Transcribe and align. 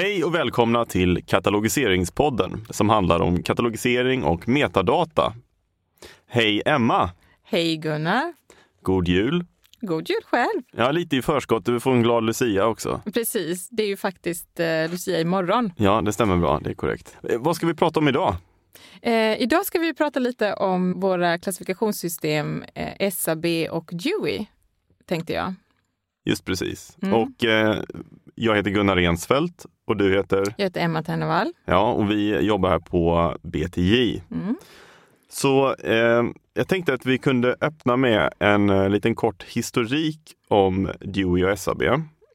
Hej 0.00 0.24
och 0.24 0.34
välkomna 0.34 0.84
till 0.84 1.24
Katalogiseringspodden 1.26 2.66
som 2.70 2.88
handlar 2.88 3.20
om 3.20 3.42
katalogisering 3.42 4.24
och 4.24 4.48
metadata. 4.48 5.34
Hej 6.26 6.62
Emma! 6.66 7.10
Hej 7.42 7.76
Gunnar! 7.76 8.34
God 8.82 9.08
jul! 9.08 9.44
God 9.80 10.10
jul 10.10 10.22
själv! 10.24 10.62
Ja, 10.72 10.90
lite 10.90 11.16
i 11.16 11.22
förskott. 11.22 11.64
Du 11.64 11.80
får 11.80 11.92
en 11.92 12.02
glad 12.02 12.24
Lucia 12.24 12.66
också. 12.66 13.00
Precis, 13.14 13.68
det 13.68 13.82
är 13.82 13.86
ju 13.86 13.96
faktiskt 13.96 14.60
eh, 14.60 14.90
Lucia 14.90 15.20
imorgon. 15.20 15.72
Ja, 15.76 16.00
det 16.00 16.12
stämmer 16.12 16.36
bra. 16.36 16.60
Det 16.64 16.70
är 16.70 16.74
korrekt. 16.74 17.16
Eh, 17.22 17.38
vad 17.38 17.56
ska 17.56 17.66
vi 17.66 17.74
prata 17.74 18.00
om 18.00 18.08
idag? 18.08 18.36
Eh, 19.02 19.42
idag 19.42 19.66
ska 19.66 19.78
vi 19.78 19.94
prata 19.94 20.20
lite 20.20 20.54
om 20.54 21.00
våra 21.00 21.38
klassifikationssystem 21.38 22.64
eh, 22.74 23.10
SAB 23.10 23.46
och 23.70 23.90
Dewey, 23.92 24.46
tänkte 25.06 25.32
jag. 25.32 25.54
Just 26.24 26.44
precis. 26.44 26.96
Mm. 27.02 27.14
Och 27.14 27.44
eh, 27.44 27.82
jag 28.34 28.56
heter 28.56 28.70
Gunnar 28.70 28.96
Rensfeldt 28.96 29.66
och 29.90 29.96
du 29.96 30.14
heter? 30.14 30.54
Jag 30.56 30.64
heter 30.64 30.80
Emma 30.80 31.02
Tennevall. 31.02 31.52
Ja, 31.64 31.92
och 31.92 32.10
vi 32.10 32.38
jobbar 32.40 32.68
här 32.70 32.78
på 32.78 33.34
BTJ. 33.42 34.22
Mm. 34.30 34.56
Så 35.30 35.74
eh, 35.74 36.24
jag 36.54 36.68
tänkte 36.68 36.94
att 36.94 37.06
vi 37.06 37.18
kunde 37.18 37.56
öppna 37.60 37.96
med 37.96 38.30
en 38.38 38.70
eh, 38.70 38.88
liten 38.88 39.14
kort 39.14 39.42
historik 39.42 40.20
om 40.48 40.90
Dewey 41.00 41.44
och 41.44 41.58
SAB. 41.58 41.82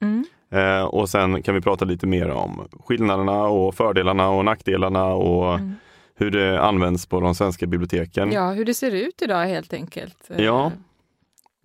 Mm. 0.02 0.26
Eh, 0.52 0.84
och 0.84 1.10
sen 1.10 1.44
kan 1.44 1.56
vi 1.56 1.62
prata 1.62 1.86
lite 1.86 2.08
mer 2.08 2.30
om 2.30 2.68
skillnaderna 2.86 3.44
och 3.44 3.76
fördelarna 3.76 4.30
och 4.30 4.46
nackdelarna 4.46 5.06
och 5.06 5.54
Mm. 5.54 5.74
hur 6.16 6.32
det 6.32 6.62
används 6.62 7.06
på 7.06 7.20
de 7.20 7.36
svenska 7.36 7.66
biblioteken. 7.66 8.32
Ja, 8.32 8.52
hur 8.52 8.66
det 8.66 8.74
ser 8.74 8.92
ut 8.92 9.22
idag 9.22 9.46
helt 9.46 9.74
enkelt. 9.74 10.30
Eh, 10.30 10.44
Ja. 10.46 10.72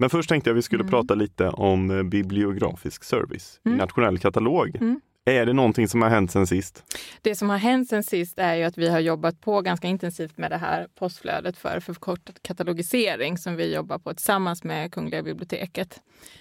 Men 0.01 0.11
först 0.11 0.29
tänkte 0.29 0.51
jag 0.51 0.55
vi 0.55 0.63
skulle 0.63 0.81
Mm. 0.83 0.91
prata 0.91 1.15
lite 1.15 1.49
om 1.49 1.91
eh, 1.91 2.03
bibliografisk 2.03 3.05
service 3.05 3.61
i 3.65 3.69
Mm. 3.69 3.79
nationell 3.79 4.19
katalog. 4.19 4.77
Är 5.25 5.47
det 5.47 5.53
någonting 5.53 5.89
som 5.89 6.03
har 6.03 6.09
hänt 6.09 6.31
sen 6.31 6.47
sist? 6.47 6.85
Det 7.23 7.35
som 7.35 7.51
har 7.51 7.59
hänt 7.59 7.89
sen 7.89 8.03
sist 8.03 8.39
är 8.39 8.55
ju 8.55 8.65
att 8.65 8.79
vi 8.79 8.89
har 8.89 9.01
jobbat 9.01 9.41
på 9.41 9.61
ganska 9.61 9.89
intensivt 9.89 10.39
med 10.39 10.51
det 10.51 10.57
här 10.57 10.87
postflödet 10.99 11.57
för 11.57 11.81
förkortad 11.81 12.43
katalogisering 12.43 13.39
som 13.39 13.57
vi 13.57 13.75
jobbar 13.75 13.99
på 13.99 14.15
tillsammans 14.15 14.65
med 14.65 14.93
Kungliga 14.93 15.23
biblioteket. 15.23 16.01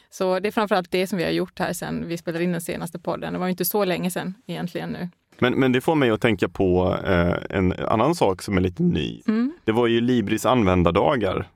Så 0.09 0.39
det 0.39 0.47
är 0.47 0.51
framförallt 0.51 0.91
det 0.91 1.07
som 1.07 1.17
vi 1.17 1.23
har 1.23 1.31
gjort 1.31 1.59
här 1.59 1.73
sen 1.73 2.07
vi 2.07 2.17
spelade 2.17 2.43
in 2.43 2.51
den 2.51 2.61
senaste 2.61 2.99
podden. 2.99 3.33
Det 3.33 3.39
var 3.39 3.45
ju 3.45 3.51
inte 3.51 3.65
så 3.65 3.85
länge 3.85 4.11
sedan 4.11 4.33
egentligen 4.47 4.89
nu. 4.89 5.09
Men, 5.39 5.53
men 5.53 5.71
det 5.71 5.81
får 5.81 5.95
mig 5.95 6.09
att 6.09 6.21
tänka 6.21 6.49
på 6.49 6.97
eh, 7.05 7.57
en 7.57 7.73
annan 7.73 8.15
sak 8.15 8.41
som 8.41 8.57
är 8.57 8.61
lite 8.61 8.83
ny. 8.83 9.21
Mm. 9.27 9.53
Det 9.65 9.71
var 9.71 9.87
ju 9.87 10.01
Libris 10.01 10.45
användardagar. 10.45 11.47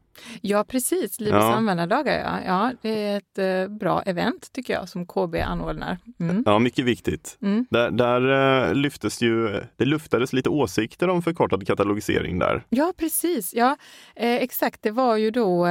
Ja, 0.42 0.64
precis. 0.64 1.20
Livets 1.20 1.44
Ja. 1.44 1.54
användardagar, 1.54 2.20
ja. 2.20 2.40
ja. 2.46 2.72
Det 2.82 3.06
är 3.06 3.18
ett 3.18 3.38
eh, 3.70 3.78
bra 3.78 4.02
event 4.02 4.50
tycker 4.54 4.74
jag 4.74 4.90
som 4.90 5.06
KB 5.06 5.36
anordnar. 5.36 5.98
Mm. 6.20 6.44
Ja, 6.46 6.60
mycket 6.60 6.86
viktigt. 6.86 7.38
Mm. 7.42 7.66
Där, 7.70 7.92
där 7.92 8.68
eh, 8.70 8.74
lyftes 8.76 9.22
ju, 9.22 9.62
det 9.78 9.86
luftades 9.86 10.34
lite 10.34 10.50
åsikter 10.50 11.08
om 11.10 11.22
förkortad 11.22 11.68
katalogisering 11.68 12.40
där. 12.40 12.64
Ja, 12.70 12.94
precis. 12.98 13.54
Ja, 13.54 13.78
eh, 14.16 14.36
exakt. 14.36 14.82
Det 14.84 14.92
var 14.92 15.18
ju 15.18 15.32
då 15.32 15.68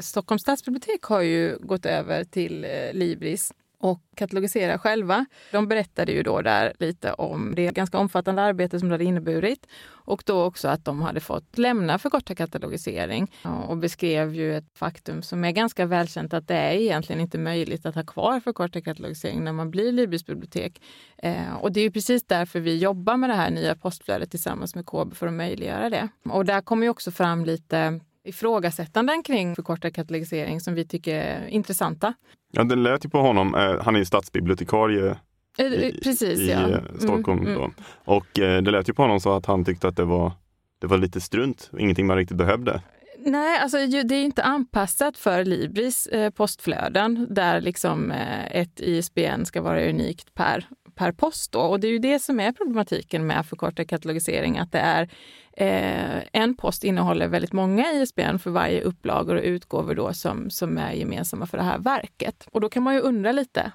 Stockholms 0.00 0.42
stadsbibliotek 0.42 1.02
har 1.02 1.20
ju 1.20 1.58
gått 1.60 1.86
över 1.86 2.24
till 2.24 2.66
Libris 2.92 3.52
och 3.86 4.00
katalogisera 4.16 4.78
själva. 4.78 5.26
De 5.52 5.68
berättade 5.68 6.12
ju 6.12 6.22
då 6.22 6.42
där 6.42 6.72
lite 6.78 7.12
om 7.12 7.54
det 7.54 7.74
ganska 7.74 7.98
omfattande 7.98 8.42
arbete 8.42 8.80
som 8.80 8.88
det 8.88 8.94
hade 8.94 9.04
inneburit 9.04 9.66
och 9.88 10.22
då 10.26 10.44
också 10.44 10.68
att 10.68 10.84
de 10.84 11.02
hade 11.02 11.20
fått 11.20 11.58
lämna 11.58 11.98
förkortad 11.98 12.36
katalogisering 12.36 13.32
och 13.68 13.76
beskrev 13.76 14.34
ju 14.34 14.56
ett 14.56 14.78
faktum 14.78 15.22
som 15.22 15.44
är 15.44 15.50
ganska 15.50 15.86
välkänt 15.86 16.34
att 16.34 16.48
det 16.48 16.56
är 16.56 16.72
egentligen 16.72 17.20
inte 17.20 17.38
möjligt 17.38 17.86
att 17.86 17.94
ha 17.94 18.04
kvar 18.04 18.40
förkortad 18.40 18.84
katalogisering 18.84 19.44
när 19.44 19.52
man 19.52 19.70
blir 19.70 19.92
Libys 19.92 20.26
bibliotek. 20.26 20.82
Eh, 21.18 21.54
och 21.60 21.72
det 21.72 21.80
är 21.80 21.84
ju 21.84 21.90
precis 21.90 22.24
därför 22.26 22.60
vi 22.60 22.76
jobbar 22.76 23.16
med 23.16 23.30
det 23.30 23.34
här 23.34 23.50
nya 23.50 23.74
postflödet 23.74 24.30
tillsammans 24.30 24.74
med 24.74 24.86
KB 24.86 25.14
för 25.14 25.26
att 25.26 25.32
möjliggöra 25.32 25.90
det. 25.90 26.08
Och 26.28 26.44
där 26.44 26.60
kommer 26.60 26.82
ju 26.86 26.90
också 26.90 27.10
fram 27.10 27.44
lite 27.44 28.00
ifrågasättanden 28.24 29.22
kring 29.22 29.54
förkortad 29.54 29.94
katalogisering 29.94 30.60
som 30.60 30.74
vi 30.74 30.84
tycker 30.84 31.14
är 31.14 31.46
intressanta. 31.46 32.14
Ja, 32.56 32.64
det 32.64 32.76
lät 32.76 33.04
ju 33.04 33.08
på 33.08 33.18
honom, 33.18 33.54
eh, 33.54 33.82
han 33.82 33.94
är 33.94 33.98
ju 33.98 34.04
stadsbibliotekarie 34.04 35.16
Eh, 35.58 35.66
i, 35.66 36.00
precis, 36.02 36.40
i 36.40 36.50
ja. 36.50 36.70
eh, 36.70 36.80
Stockholm. 36.98 37.40
Mm, 37.40 37.56
mm. 37.56 37.70
Och 38.04 38.38
eh, 38.38 38.62
det 38.62 38.70
lät 38.70 38.88
ju 38.88 38.94
på 38.94 39.02
honom 39.02 39.20
så 39.20 39.36
att 39.36 39.46
han 39.46 39.64
tyckte 39.64 39.88
att 39.88 39.96
det 39.96 40.04
var, 40.04 40.32
det 40.78 40.86
var 40.86 40.98
lite 40.98 41.20
strunt, 41.20 41.70
ingenting 41.78 42.06
man 42.06 42.16
riktigt 42.16 42.36
behövde. 42.36 42.82
Nej, 43.18 43.58
alltså 43.58 43.76
det 43.86 44.14
är 44.14 44.24
inte 44.24 44.42
anpassat 44.42 45.18
för 45.18 45.44
Libris 45.44 46.06
eh, 46.06 46.30
postflöden 46.30 47.26
där 47.30 47.60
liksom 47.60 48.10
eh, 48.10 48.56
ett 48.56 48.80
ISBN 48.80 49.44
ska 49.44 49.62
vara 49.62 49.88
unikt 49.88 50.34
per, 50.34 50.66
per 50.96 51.12
post. 51.12 51.52
Då. 51.52 51.60
Och 51.60 51.80
det 51.80 51.86
är 51.86 51.92
ju 51.92 51.98
det 51.98 52.18
som 52.18 52.40
är 52.40 52.52
problematiken 52.52 53.26
med 53.26 53.46
förkortad 53.46 53.88
katalogisering, 53.88 54.58
att 54.58 54.72
det 54.72 54.78
är 54.78 55.08
eh, 55.52 56.22
en 56.32 56.56
post 56.56 56.84
innehåller 56.84 57.28
väldigt 57.28 57.52
många 57.52 57.92
ISBN 57.92 58.38
för 58.38 58.50
varje 58.50 58.80
upplagor 58.80 59.36
och 59.36 59.42
utgåvor 59.44 59.94
då 59.94 60.12
som, 60.12 60.50
som 60.50 60.78
är 60.78 60.92
gemensamma 60.92 61.46
för 61.46 61.58
det 61.58 61.64
här 61.64 61.78
verket. 61.78 62.48
Och 62.52 62.60
då 62.60 62.68
kan 62.68 62.82
man 62.82 62.94
ju 62.94 63.00
undra 63.00 63.32
lite, 63.32 63.72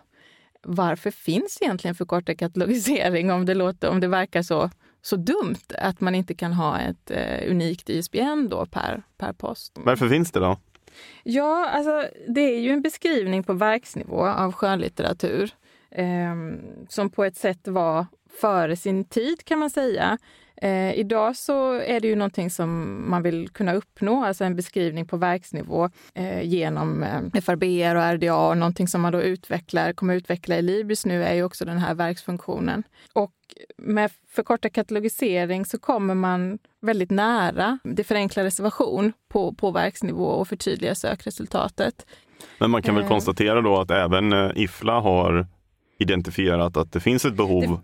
varför 0.64 1.12
finns 1.12 1.58
egentligen 1.62 1.96
förkortad 1.96 2.40
katalogisering 2.40 3.32
om 3.32 3.46
det, 3.46 3.54
låter, 3.54 3.90
om 3.90 4.00
det 4.00 4.08
verkar 4.08 4.42
så, 4.42 4.70
så 5.02 5.16
dumt 5.16 5.76
att 5.78 6.02
man 6.02 6.16
inte 6.16 6.34
kan 6.34 6.54
ha 6.54 6.80
ett 6.80 7.12
eh, 7.12 7.52
unikt 7.52 7.90
ISBN 7.90 8.48
då 8.50 8.66
per, 8.66 9.04
per 9.18 9.34
post? 9.34 9.74
Varför 9.76 10.10
finns 10.10 10.32
det 10.32 10.40
då? 10.40 10.58
Ja, 11.24 11.70
alltså 11.70 12.06
det 12.28 12.42
är 12.42 12.60
ju 12.60 12.70
en 12.70 12.82
beskrivning 12.82 13.44
på 13.44 13.54
verksnivå 13.54 14.26
av 14.28 14.52
skönlitteratur 14.52 15.52
eh, 15.92 16.36
som 16.90 17.10
på 17.10 17.24
ett 17.24 17.38
sätt 17.38 17.68
var 17.68 18.06
före 18.42 18.76
sin 18.76 19.06
tid 19.06 19.46
kan 19.46 19.60
man 19.60 19.70
säga. 19.70 20.18
Eh, 20.62 20.94
idag 20.94 21.36
så 21.36 21.74
är 21.74 22.00
det 22.00 22.08
ju 22.08 22.16
någonting 22.16 22.50
som 22.50 23.04
man 23.10 23.24
vill 23.24 23.50
kunna 23.50 23.74
uppnå, 23.74 24.26
alltså 24.26 24.44
en 24.44 24.56
beskrivning 24.56 25.06
på 25.06 25.18
verksnivå 25.18 25.90
eh, 26.14 26.42
genom 26.42 27.04
eh, 27.04 27.42
FRBR 27.42 27.96
och 27.96 28.14
RDA 28.14 28.36
och 28.36 28.58
någonting 28.58 28.88
som 28.88 29.02
man 29.02 29.14
då 29.14 29.22
utvecklar, 29.22 29.94
kommer 29.94 30.16
utveckla 30.16 30.58
i 30.58 30.62
Libris 30.62 31.06
nu 31.06 31.24
är 31.24 31.34
ju 31.34 31.44
också 31.44 31.66
den 31.66 31.78
här 31.78 31.94
verksfunktionen. 31.94 32.84
Och 33.14 33.34
med 33.78 34.12
förkortad 34.28 34.74
katalogisering 34.74 35.66
så 35.66 35.80
kommer 35.80 36.16
man 36.16 36.60
väldigt 36.82 37.12
nära 37.12 37.80
det 37.84 38.04
förenklar 38.04 38.44
reservation 38.44 39.14
på, 39.30 39.54
på 39.54 39.72
verksnivå 39.72 40.26
och 40.26 40.48
förtydligar 40.48 40.94
sökresultatet. 40.94 42.06
Men 42.60 42.72
man 42.72 42.82
kan 42.82 42.96
väl 42.96 43.04
Eh. 43.04 43.10
konstatera 43.10 43.62
då 43.62 43.80
att 43.80 43.92
även 43.92 44.34
eh, 44.34 44.52
IFLA 44.56 45.00
har 45.00 45.48
identifierat 46.02 46.78
att 46.78 46.92
det 46.92 47.00
finns 47.00 47.26
ett 47.26 47.34
behov 47.36 47.80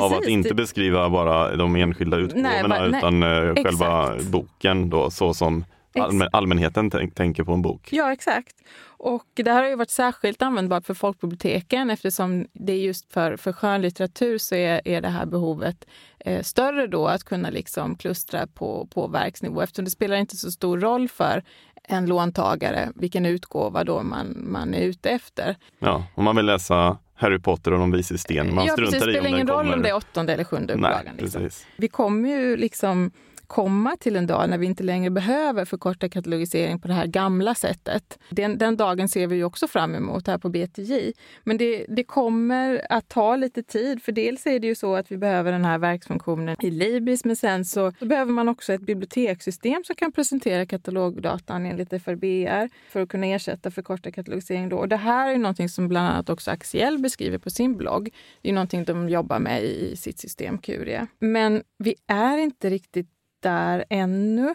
av 0.00 0.12
att 0.12 0.26
inte 0.26 0.48
det- 0.48 0.54
beskriva 0.54 1.10
bara 1.10 1.56
de 1.56 1.76
enskilda 1.76 2.16
utgåvorna 2.16 2.68
va- 2.68 2.86
nej, 2.88 2.98
utan 2.98 3.22
eh, 3.22 3.28
själva 3.64 4.12
exakt. 4.14 4.30
boken 4.30 4.90
då 4.90 5.10
så 5.10 5.34
som 5.34 5.64
allmän, 5.98 6.28
allmänheten 6.32 6.90
tänk, 6.90 7.14
tänker 7.14 7.44
på 7.44 7.52
en 7.52 7.62
bok. 7.62 7.88
Ja, 7.92 8.12
exakt. 8.12 8.56
Och 8.84 9.24
det 9.34 9.50
här 9.50 9.62
har 9.62 9.68
ju 9.68 9.76
varit 9.76 9.90
särskilt 9.90 10.42
användbart 10.42 10.86
för 10.86 10.94
folkbiblioteken 10.94 11.90
eftersom 11.90 12.46
det 12.52 12.72
är 12.72 12.76
just 12.78 13.12
för, 13.12 13.36
för 13.36 13.52
skönlitteratur 13.52 14.38
så 14.38 14.54
är, 14.54 14.88
är 14.88 15.00
det 15.00 15.08
här 15.08 15.26
behovet 15.26 15.84
eh, 16.18 16.42
större 16.42 16.86
då 16.86 17.06
att 17.06 17.24
kunna 17.24 17.50
liksom 17.50 17.96
klustra 17.96 18.46
på, 18.46 18.88
på 18.94 19.06
verksnivå 19.08 19.60
eftersom 19.60 19.84
det 19.84 19.90
spelar 19.90 20.16
inte 20.16 20.36
så 20.36 20.50
stor 20.50 20.78
roll 20.80 21.08
för 21.08 21.42
en 21.84 22.06
låntagare 22.06 22.92
vilken 22.94 23.26
utgåva 23.26 23.84
då 23.84 24.02
man, 24.02 24.36
man 24.52 24.74
är 24.74 24.80
ute 24.82 25.10
efter. 25.10 25.56
Ja, 25.78 26.04
om 26.14 26.24
man 26.24 26.36
vill 26.36 26.46
läsa 26.46 26.98
Harry 27.22 27.38
Potter 27.38 27.72
och 27.72 27.78
de 27.78 27.90
vises 27.90 28.20
sten, 28.20 28.54
man 28.54 28.66
ja, 28.66 28.72
struntar 28.72 28.92
precis, 28.92 29.06
det 29.06 29.12
i 29.12 29.18
om 29.18 29.24
spelar 29.24 29.30
den 29.30 29.34
ingen 29.34 29.48
roll 29.48 29.64
kommer. 29.64 29.76
om 29.76 29.82
det 29.82 29.88
är 29.88 29.96
åttonde 29.96 30.32
eller 30.32 30.44
sjunde 30.44 30.74
upplagan. 30.74 31.16
Liksom. 31.18 31.50
Vi 31.76 31.88
kommer 31.88 32.28
ju 32.28 32.56
liksom 32.56 33.10
komma 33.52 33.96
till 34.00 34.16
en 34.16 34.26
dag 34.26 34.48
när 34.48 34.58
vi 34.58 34.66
inte 34.66 34.82
längre 34.82 35.10
behöver 35.10 35.64
förkorta 35.64 36.08
katalogisering 36.08 36.78
på 36.78 36.88
det 36.88 36.94
här 36.94 37.06
gamla 37.06 37.54
sättet. 37.54 38.18
Den, 38.30 38.58
den 38.58 38.76
dagen 38.76 39.08
ser 39.08 39.26
vi 39.26 39.36
ju 39.36 39.44
också 39.44 39.68
fram 39.68 39.94
emot 39.94 40.26
här 40.26 40.38
på 40.38 40.48
BTJ. 40.48 41.12
Men 41.44 41.56
det, 41.56 41.86
det 41.88 42.04
kommer 42.04 42.86
att 42.90 43.08
ta 43.08 43.36
lite 43.36 43.62
tid, 43.62 44.02
för 44.02 44.12
dels 44.12 44.46
är 44.46 44.58
det 44.58 44.66
ju 44.66 44.74
så 44.74 44.96
att 44.96 45.12
vi 45.12 45.16
behöver 45.16 45.52
den 45.52 45.64
här 45.64 45.78
verksfunktionen 45.78 46.56
i 46.62 46.70
Libris, 46.70 47.24
men 47.24 47.36
sen 47.36 47.64
så, 47.64 47.92
behöver 48.00 48.32
man 48.32 48.48
också 48.48 48.72
ett 48.72 48.80
bibliotekssystem 48.80 49.84
som 49.84 49.96
kan 49.96 50.12
presentera 50.12 50.66
katalogdatan 50.66 51.66
enligt 51.66 52.02
FRBR 52.02 52.68
för 52.92 53.00
att 53.00 53.08
kunna 53.08 53.26
ersätta 53.26 53.70
förkortad 53.70 54.14
katalogisering. 54.14 54.68
Då. 54.68 54.76
Och 54.76 54.88
det 54.88 54.96
här 54.96 55.28
är 55.28 55.32
ju 55.32 55.38
någonting 55.38 55.68
som 55.68 55.88
bland 55.88 56.08
annat 56.08 56.30
också 56.30 56.50
Axiell 56.50 56.98
beskriver 56.98 57.38
på 57.38 57.50
sin 57.50 57.76
blogg. 57.76 58.10
Det 58.42 58.48
är 58.48 58.52
någonting 58.52 58.84
de 58.84 59.08
jobbar 59.08 59.38
med 59.38 59.64
i 59.64 59.96
sitt 59.96 60.18
system 60.18 60.58
Curia. 60.58 61.06
Men 61.18 61.62
vi 61.78 61.94
är 62.06 62.38
inte 62.38 62.70
riktigt 62.70 63.11
där 63.42 63.84
ännu. 63.88 64.54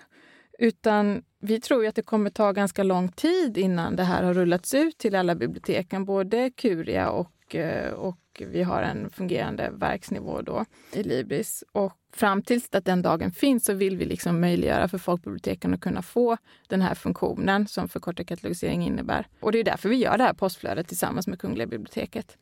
Utan 0.59 1.23
vi 1.39 1.59
tror 1.59 1.83
ju 1.83 1.89
att 1.89 1.95
det 1.95 2.01
kommer 2.01 2.29
ta 2.29 2.51
ganska 2.51 2.83
lång 2.83 3.11
tid 3.11 3.57
innan 3.57 3.95
det 3.95 4.03
här 4.03 4.23
har 4.23 4.33
rullats 4.33 4.73
ut 4.73 4.97
till 4.97 5.15
alla 5.15 5.35
biblioteken, 5.35 6.05
både 6.05 6.49
Curia 6.49 7.09
och, 7.09 7.55
eh, 7.55 7.93
och 7.93 8.17
vi 8.39 8.63
har 8.63 8.81
en 8.81 9.09
fungerande 9.09 9.69
verksnivå 9.73 10.41
då 10.41 10.65
i 10.93 11.03
Libris. 11.03 11.63
Och 11.71 11.93
fram 12.13 12.41
tills 12.41 12.69
att 12.71 12.85
den 12.85 13.01
dagen 13.01 13.31
finns 13.31 13.65
så 13.65 13.73
vill 13.73 13.97
vi 13.97 14.05
liksom 14.05 14.41
möjliggöra 14.41 14.87
för 14.87 14.97
folkbiblioteken 14.97 15.73
att 15.73 15.81
kunna 15.81 16.01
få 16.01 16.37
den 16.67 16.81
här 16.81 16.95
funktionen 16.95 17.67
som 17.67 17.89
förkortad 17.89 18.27
katalogisering 18.27 18.85
innebär. 18.85 19.27
Och 19.39 19.51
det 19.51 19.59
är 19.59 19.63
därför 19.63 19.89
vi 19.89 19.95
gör 19.95 20.17
det 20.17 20.23
här 20.23 20.33
postflödet 20.33 20.87
tillsammans 20.87 21.27
med 21.27 21.39
Kungliga 21.39 21.67
biblioteket. 21.67 22.37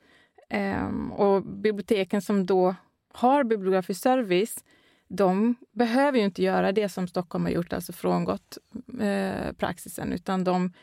Ehm, 0.50 1.12
och 1.12 1.44
biblioteken 1.44 2.21
som 2.21 2.45
då 2.45 2.75
har 3.13 3.44
bibliografisk 3.44 4.01
service, 4.01 4.63
de 5.07 5.56
behöver 5.72 6.18
ju 6.18 6.25
inte 6.25 6.44
göra 6.44 6.72
det 6.72 6.90
som 6.90 7.07
Stockholm 7.07 7.46
har 7.46 7.52
gjort, 7.52 7.74
alltså 7.74 7.94
frångått 7.94 8.57
eh, 9.00 9.54
praxisen, 9.57 10.13
utan 10.13 10.44
de 10.44 10.74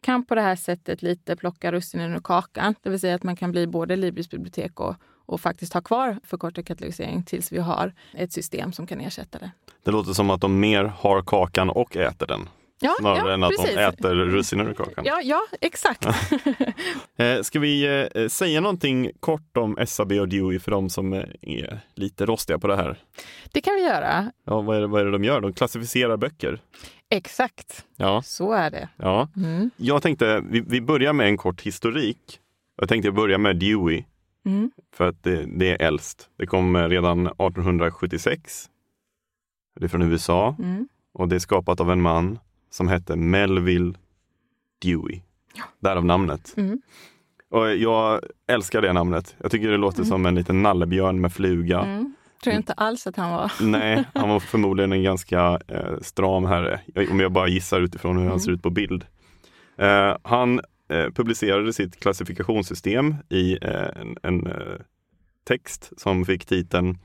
kan 0.00 0.24
på 0.24 0.34
det 0.34 0.40
här 0.40 0.56
sättet 0.56 1.02
lite 1.02 1.36
plocka 1.36 1.72
russinen 1.72 2.12
ur 2.14 2.20
kakan. 2.20 2.74
Det 2.82 2.90
vill 2.90 3.00
säga 3.00 3.14
att 3.14 3.22
man 3.22 3.36
kan 3.36 3.52
bli 3.52 3.66
både 3.66 3.96
Libris 3.96 4.30
bibliotek 4.30 4.80
och, 4.80 4.94
och 5.26 5.40
faktiskt 5.40 5.72
ha 5.72 5.80
kvar 5.80 6.20
förkortad 6.24 6.66
katalogisering 6.66 7.22
tills 7.22 7.52
vi 7.52 7.58
har 7.58 7.94
ett 8.14 8.32
system 8.32 8.72
som 8.72 8.86
kan 8.86 9.00
ersätta 9.00 9.38
det. 9.38 9.50
Det 9.82 9.90
låter 9.90 10.12
som 10.12 10.30
att 10.30 10.40
de 10.40 10.60
mer 10.60 10.84
har 10.84 11.22
kakan 11.22 11.70
och 11.70 11.96
äter 11.96 12.26
den. 12.26 12.48
Ja, 12.82 12.94
Snarare 12.98 13.28
ja, 13.28 13.34
än 13.34 13.42
att 13.44 13.50
precis. 13.50 13.74
de 13.74 13.80
äter 13.82 14.14
russinen 14.14 14.68
ur 14.68 14.74
kakan. 14.74 15.04
Ja, 15.06 15.20
ja 15.24 15.40
exakt. 15.60 16.06
Eh, 17.16 17.42
Ska 17.42 17.58
vi 17.60 18.06
eh, 18.14 18.28
säga 18.28 18.60
någonting 18.60 19.10
kort 19.20 19.56
om 19.56 19.78
SAB 19.86 20.12
och 20.12 20.28
Dewey 20.28 20.58
för 20.58 20.70
de 20.70 20.90
som 20.90 21.12
eh, 21.12 21.22
är 21.42 21.80
lite 21.94 22.26
rostiga 22.26 22.58
på 22.58 22.66
det 22.66 22.76
här? 22.76 22.96
det 23.52 23.60
kan 23.60 23.74
vi 23.74 23.82
göra. 23.82 24.32
Ja, 24.44 24.60
vad 24.60 24.76
är, 24.76 24.80
det, 24.80 24.86
vad 24.86 25.00
är 25.00 25.04
det 25.04 25.10
de 25.10 25.24
gör? 25.24 25.40
De 25.40 25.52
klassificerar 25.52 26.16
böcker. 26.16 26.60
Exakt, 27.10 27.84
Ja, 27.96 28.22
så 28.24 28.52
är 28.52 28.70
det. 28.70 28.88
ja. 28.96 29.28
Mm. 29.36 29.70
Jag 29.76 30.02
tänkte, 30.02 30.42
vi, 30.50 30.60
vi 30.60 30.80
börjar 30.80 31.12
med 31.12 31.26
en 31.26 31.36
kort 31.36 31.60
historik. 31.62 32.38
Jag 32.76 32.88
tänkte 32.88 33.10
börja 33.12 33.38
med 33.38 33.56
Dewey, 33.56 34.04
Mm. 34.44 34.70
för 34.94 35.08
att 35.08 35.22
det, 35.22 35.44
det 35.58 35.70
är 35.70 35.82
äldst. 35.86 36.28
Det 36.38 36.46
kom 36.46 36.76
redan 36.88 37.26
1876. 37.26 38.70
Det 39.80 39.84
är 39.84 39.88
från 39.88 40.02
USA 40.02 40.56
Mm. 40.58 40.88
och 41.14 41.28
det 41.28 41.34
är 41.34 41.40
skapat 41.40 41.80
av 41.80 41.90
en 41.90 42.00
man 42.00 42.38
som 42.72 42.88
hette 42.88 43.16
Melville 43.16 43.94
Dewey. 44.82 45.20
Ja. 45.54 45.64
Därav 45.80 46.04
namnet. 46.04 46.54
Mm. 46.56 46.80
Och 47.50 47.76
jag 47.76 48.20
älskar 48.46 48.82
det 48.82 48.92
namnet. 48.92 49.36
Jag 49.38 49.50
tycker 49.50 49.70
det 49.70 49.76
låter 49.76 50.04
som 50.04 50.26
en 50.26 50.34
liten 50.34 50.62
nallebjörn 50.62 51.20
med 51.20 51.32
fluga. 51.32 51.80
Mm. 51.80 52.14
Tror 52.42 52.52
jag 52.52 52.60
inte 52.60 52.72
alls 52.72 53.06
att 53.06 53.16
han 53.16 53.30
var. 53.30 53.52
Nej, 53.60 54.04
han 54.14 54.28
var 54.28 54.40
förmodligen 54.40 54.92
en 54.92 55.02
ganska 55.02 55.60
eh, 55.68 55.98
stram 56.00 56.44
herre, 56.44 56.80
om 57.10 57.20
jag 57.20 57.32
bara 57.32 57.48
gissar 57.48 57.80
utifrån 57.80 58.16
hur 58.16 58.22
han 58.22 58.30
Mm. 58.30 58.40
ser 58.40 58.50
ut 58.52 58.62
på 58.62 58.70
bild. 58.70 59.04
Eh, 59.78 60.16
han 60.22 60.60
eh, 60.88 61.10
publicerade 61.14 61.72
sitt 61.72 62.00
klassifikationssystem 62.00 63.14
i 63.28 63.58
eh, 63.62 63.88
en, 64.00 64.16
en 64.22 64.46
eh, 64.46 64.80
text 65.44 65.92
som 65.96 66.24
fick 66.24 66.44
titeln 66.46 66.98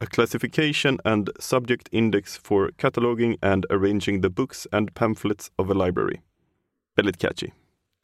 A 0.00 0.06
Classification 0.06 0.98
and 1.04 1.30
Subject 1.38 1.88
Index 1.90 2.38
for 2.38 2.70
Cataloging 2.78 3.36
and 3.42 3.66
Arranging 3.70 4.22
the 4.22 4.28
Books 4.28 4.66
and 4.72 4.94
Pamphlets 4.94 5.50
of 5.56 5.70
a 5.70 5.74
Library. 5.74 6.20
Väldigt 6.96 7.18
catchy. 7.18 7.50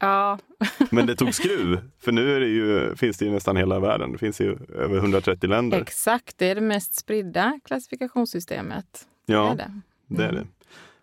Ja, 0.01 0.39
Men 0.91 1.07
det 1.07 1.17
tog 1.17 1.35
skruv, 1.35 1.81
för 1.99 2.13
nu 2.13 2.37
är 2.37 2.41
det 2.41 2.47
ju, 2.49 2.97
finns 2.97 3.19
det 3.19 3.25
ju 3.25 3.31
nästan 3.31 3.57
hela 3.57 3.81
världen. 3.81 4.13
Det 4.13 4.19
finns 4.19 4.41
ju 4.41 4.57
över 4.75 4.97
130 4.97 5.49
länder. 5.51 5.81
exakt. 5.81 6.39
Det 6.39 6.47
är 6.47 6.55
det 6.55 6.61
mest 6.61 6.95
spridda 6.95 7.61
klassifikationssystemet. 7.65 9.07
Det 9.27 9.33
Ja, 9.33 9.53
är 9.53 9.57
det. 9.57 9.81
det 10.07 10.25
är 10.25 10.33
det. 10.33 10.47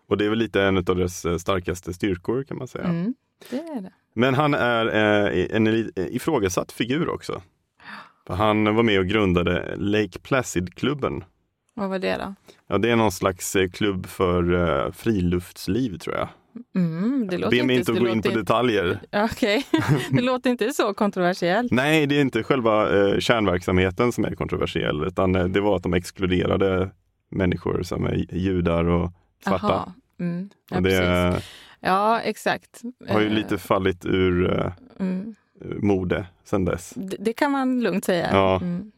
Och 0.06 0.16
det 0.16 0.24
är 0.24 0.28
väl 0.28 0.38
lite 0.38 0.62
en 0.62 0.76
av 0.76 0.84
dess 0.84 1.24
eh, 1.24 1.36
starkaste 1.36 1.92
styrkor 1.94 2.42
kan 2.44 2.58
man 2.58 2.68
säga. 2.68 2.84
Mm. 2.84 3.14
Det 3.50 3.56
är 3.56 3.80
det. 3.80 3.92
Men 4.14 4.34
han 4.34 4.54
är 4.54 4.86
eh, 4.86 5.56
en 5.56 5.66
eh, 5.66 5.86
ifrågasatt 5.96 6.72
figur 6.72 7.08
också. 7.08 7.42
För 8.28 8.34
han 8.34 8.74
var 8.74 8.82
med 8.82 8.98
och 9.00 9.06
grundade 9.06 9.74
Lake 9.76 10.18
Placid-klubben. 10.18 11.24
Vad 11.74 11.88
var 11.88 11.98
det 11.98 12.16
då? 12.16 12.34
Ja, 12.66 12.78
det 12.78 12.90
är 12.90 12.96
någon 12.96 13.12
slags 13.12 13.56
eh, 13.56 13.68
klubb 13.68 14.06
för 14.06 14.54
eh, 14.54 14.92
friluftsliv 14.92 15.98
tror 15.98 16.16
jag. 16.16 16.28
Mm, 16.76 17.28
det 17.30 17.38
låter 17.38 17.56
Be 17.56 17.66
mig 17.66 17.76
inte 17.76 17.92
att 17.92 17.98
gå 17.98 18.08
in 18.08 18.22
på 18.22 18.28
detaljer. 18.28 19.00
Okej, 19.12 19.66
det 20.10 20.22
låter 20.22 20.50
inte 20.50 20.72
så 20.72 20.94
kontroversiellt. 20.94 21.72
Nej, 21.72 22.06
det 22.06 22.16
är 22.16 22.20
inte 22.20 22.42
själva 22.42 22.98
eh, 22.98 23.18
kärnverksamheten 23.18 24.12
som 24.12 24.24
är 24.24 24.34
kontroversiell, 24.34 25.04
utan 25.04 25.34
eh, 25.34 25.44
det 25.44 25.60
var 25.60 25.76
att 25.76 25.82
de 25.82 25.94
exkluderade 25.94 26.90
människor 27.30 27.82
som 27.82 28.04
är 28.06 28.34
judar 28.34 28.84
och 28.84 29.12
svarta. 29.44 29.66
Jaha. 29.68 29.92
Mm. 30.20 30.50
Ja, 30.70 30.76
och 30.76 30.82
det 30.82 31.42
ja, 31.80 32.20
exakt. 32.20 32.82
har 33.08 33.20
ju 33.20 33.26
Eh, 33.26 33.32
lite 33.32 33.58
fallit 33.58 34.06
ur 34.06 34.58
eh, 34.58 34.72
Mm. 35.00 35.34
Mode 35.60 36.26
sedan 36.44 36.64
dess. 36.64 36.92
Det, 36.96 37.16
det 37.20 37.32
kan 37.32 37.52
man 37.52 37.80
lugnt 37.82 38.04
säga. 38.04 38.28
Ja. 38.32 38.56
Mm. 38.56 38.92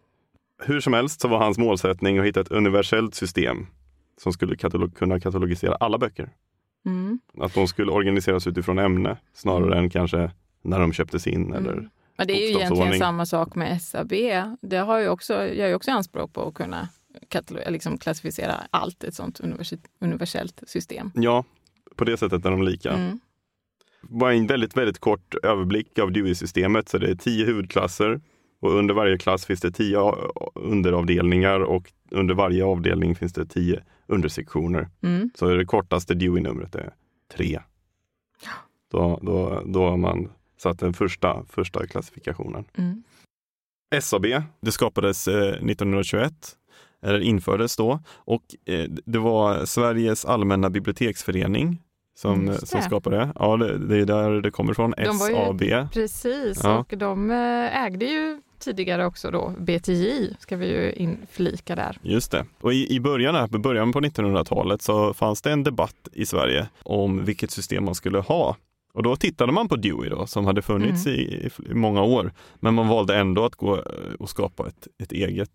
Hur 0.62 0.80
som 0.80 0.92
helst 0.92 1.20
så 1.20 1.28
var 1.28 1.38
hans 1.38 1.58
målsättning 1.58 2.18
att 2.18 2.24
hitta 2.26 2.40
ett 2.40 2.50
universellt 2.50 3.14
system 3.14 3.66
som 4.22 4.32
skulle 4.32 4.54
katalog- 4.54 4.94
kunna 4.94 5.20
katalogisera 5.20 5.74
alla 5.74 5.98
böcker. 5.98 6.28
Mm. 6.86 7.18
Att 7.38 7.54
de 7.54 7.68
skulle 7.68 7.92
organiseras 7.92 8.46
utifrån 8.46 8.78
ämne 8.78 9.16
snarare 9.34 9.78
än 9.78 9.90
kanske 9.90 10.30
när 10.62 10.80
de 10.80 10.92
köptes 10.92 11.26
in. 11.26 11.52
Eller, 11.54 11.72
Mm. 11.72 11.88
Men 12.18 12.26
det 12.26 12.32
är 12.42 12.50
ju 12.50 12.56
egentligen 12.56 12.98
samma 12.98 13.26
sak 13.26 13.54
med 13.54 13.82
SAB. 13.82 14.12
Det 14.60 14.76
har 14.76 14.98
ju 14.98 15.08
också, 15.08 15.32
gör 15.46 15.66
ju 15.68 15.74
också 15.74 15.90
anspråk 15.90 16.32
på 16.32 16.48
att 16.48 16.54
kunna 16.54 16.88
liksom 17.68 17.98
klassificera 17.98 18.54
allt, 18.70 19.04
ett 19.04 19.14
sånt 19.14 19.40
universi- 19.40 19.84
universellt 20.00 20.62
system. 20.66 21.10
Ja, 21.14 21.44
på 21.96 22.04
det 22.04 22.16
sättet 22.16 22.44
är 22.44 22.50
de 22.50 22.62
lika. 22.62 22.90
Mm. 22.92 23.20
Bara 24.02 24.34
en 24.34 24.46
väldigt, 24.46 24.76
väldigt 24.76 24.98
kort 24.98 25.34
överblick 25.42 25.98
av 25.98 26.12
Dewey-systemet. 26.12 26.88
Så 26.88 26.98
det 26.98 27.10
är 27.10 27.14
tio 27.14 27.46
huvudklasser 27.46 28.20
och 28.60 28.74
under 28.74 28.94
varje 28.94 29.18
klass 29.18 29.46
finns 29.46 29.60
det 29.60 29.70
tio 29.70 30.14
underavdelningar 30.54 31.60
och 31.60 31.92
under 32.10 32.34
varje 32.34 32.64
avdelning 32.64 33.16
finns 33.16 33.32
det 33.32 33.46
tio 33.46 33.82
undersektioner. 34.06 34.88
Mm. 35.02 35.30
Så 35.34 35.54
det 35.54 35.64
kortaste 35.64 36.14
Dewey-numret 36.14 36.74
är 36.74 36.94
tre. 37.32 37.60
Då, 38.90 39.20
då, 39.22 39.62
då 39.66 39.88
har 39.88 39.96
man 39.96 40.32
satt 40.56 40.78
den 40.78 40.92
första, 40.92 41.44
första 41.48 41.86
klassifikationen. 41.86 42.64
Mm. 42.74 43.02
SAB, 44.00 44.26
det 44.60 44.72
skapades 44.72 45.28
eh, 45.28 45.48
1921, 45.48 46.32
eller 47.02 47.20
infördes 47.20 47.76
då. 47.76 48.00
Och 48.08 48.42
eh, 48.66 48.84
det 48.90 49.18
var 49.18 49.64
Sveriges 49.64 50.24
allmänna 50.24 50.70
biblioteksförening 50.70 51.82
som, 52.14 52.34
Mm, 52.40 52.54
som 52.54 52.82
skapade 52.82 53.16
det. 53.16 53.32
Ja, 53.38 53.56
det, 53.56 53.78
det 53.78 53.96
är 53.96 54.04
där 54.04 54.30
det 54.42 54.50
kommer 54.50 54.72
ifrån, 54.72 54.94
De 54.96 55.18
var 55.18 55.28
ju- 55.28 55.34
SAB. 55.34 55.92
Precis, 55.92 56.60
Ja. 56.64 56.78
och 56.78 56.98
de 56.98 57.30
eh, 57.30 57.84
ägde 57.84 58.04
ju 58.04 58.40
tidigare 58.58 59.06
också 59.06 59.30
då 59.30 59.52
BTJ, 59.58 60.34
ska 60.38 60.56
vi 60.56 60.66
ju 60.68 60.92
inflika 60.92 61.74
där. 61.76 61.98
Just 62.02 62.30
det. 62.30 62.44
Och 62.60 62.72
i, 62.72 62.94
i 62.94 63.00
början, 63.00 63.34
här, 63.34 63.46
på 63.46 63.58
början 63.58 63.92
på 63.92 64.00
1900-talet 64.00 64.82
så 64.82 65.14
fanns 65.14 65.42
det 65.42 65.52
en 65.52 65.64
debatt 65.64 66.08
i 66.12 66.26
Sverige 66.26 66.68
om 66.82 67.24
vilket 67.24 67.50
system 67.50 67.84
man 67.84 67.94
skulle 67.94 68.18
ha. 68.18 68.56
Och 68.92 69.02
då 69.02 69.16
tittade 69.16 69.52
man 69.52 69.68
på 69.68 69.76
Dewey 69.76 70.10
då, 70.10 70.26
som 70.26 70.46
hade 70.46 70.62
funnits 70.62 71.06
Mm. 71.06 71.18
i, 71.18 71.22
i, 71.22 71.50
i 71.70 71.74
många 71.74 72.02
år. 72.02 72.32
Men 72.56 72.74
man 72.74 72.88
valde 72.88 73.16
ändå 73.16 73.44
att 73.44 73.54
gå 73.54 73.76
eh, 73.76 73.82
och 74.18 74.30
skapa 74.30 74.68
ett, 74.68 74.88
ett 75.02 75.12
eget. 75.12 75.50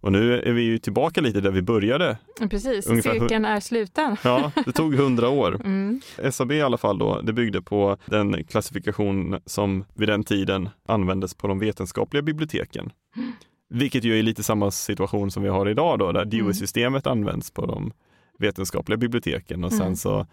Och 0.00 0.12
nu 0.12 0.40
är 0.40 0.52
vi 0.52 0.62
ju 0.62 0.78
tillbaka 0.78 1.20
lite 1.20 1.40
där 1.40 1.50
vi 1.50 1.62
började. 1.62 2.18
Precis, 2.50 2.86
Ungefär 2.86 3.12
cirkeln 3.12 3.44
är 3.44 3.60
sluten. 3.60 4.16
Ja, 4.24 4.52
det 4.64 4.72
tog 4.72 4.94
hundra 4.94 5.28
år. 5.28 5.60
Mm. 5.64 6.00
SAB 6.32 6.52
i 6.52 6.62
alla 6.62 6.76
fall 6.78 6.98
då, 6.98 7.20
det 7.20 7.32
byggde 7.32 7.62
på 7.62 7.96
den 8.06 8.44
klassifikation 8.44 9.40
som 9.46 9.84
vid 9.94 10.08
den 10.08 10.24
tiden 10.24 10.68
användes 10.88 11.34
på 11.34 11.46
de 11.46 11.58
vetenskapliga 11.58 12.22
biblioteken. 12.22 12.92
Vilket 13.68 14.04
ju 14.04 14.18
är 14.18 14.22
lite 14.22 14.42
samma 14.42 14.70
situation 14.70 15.30
som 15.30 15.42
vi 15.42 15.48
har 15.48 15.68
idag 15.68 15.98
då, 15.98 16.12
där 16.12 16.24
Dewey-systemet 16.24 17.06
används 17.06 17.50
på 17.50 17.66
de 17.66 17.92
vetenskapliga 18.38 18.96
biblioteken 18.96 19.64
och 19.64 19.72
sen 19.72 19.80
Mm. 19.82 19.96
så 19.96 20.26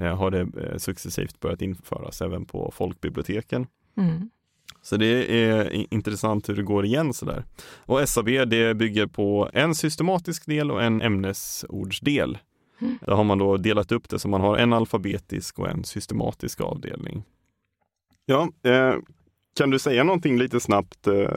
eh, 0.00 0.16
har 0.16 0.30
det 0.30 0.40
eh, 0.40 0.76
successivt 0.78 1.40
börjat 1.40 1.62
införas 1.62 2.22
även 2.22 2.44
på 2.44 2.72
folkbiblioteken. 2.76 3.66
Mm. 3.96 4.30
Så 4.86 4.96
det 4.96 5.44
är 5.44 5.86
intressant 5.94 6.48
hur 6.48 6.54
det 6.54 6.62
går 6.62 6.84
igen 6.84 7.12
sådär. 7.12 7.44
Och 7.76 8.08
SAB 8.08 8.26
det 8.26 8.76
bygger 8.76 9.06
på 9.06 9.50
en 9.52 9.74
systematisk 9.74 10.46
del 10.46 10.70
och 10.70 10.82
en 10.82 11.02
ämnesordsdel. 11.02 12.38
Mm. 12.80 12.98
Där 13.00 13.12
har 13.12 13.24
man 13.24 13.38
då 13.38 13.56
delat 13.56 13.92
upp 13.92 14.08
det 14.08 14.18
så 14.18 14.28
man 14.28 14.40
har 14.40 14.56
en 14.56 14.72
alfabetisk 14.72 15.58
och 15.58 15.68
en 15.68 15.84
systematisk 15.84 16.60
avdelning. 16.60 17.24
Ja, 18.26 18.48
eh, 18.64 18.94
kan 19.58 19.70
du 19.70 19.78
säga 19.78 20.04
någonting 20.04 20.38
lite 20.38 20.60
snabbt 20.60 21.06
eh, 21.06 21.30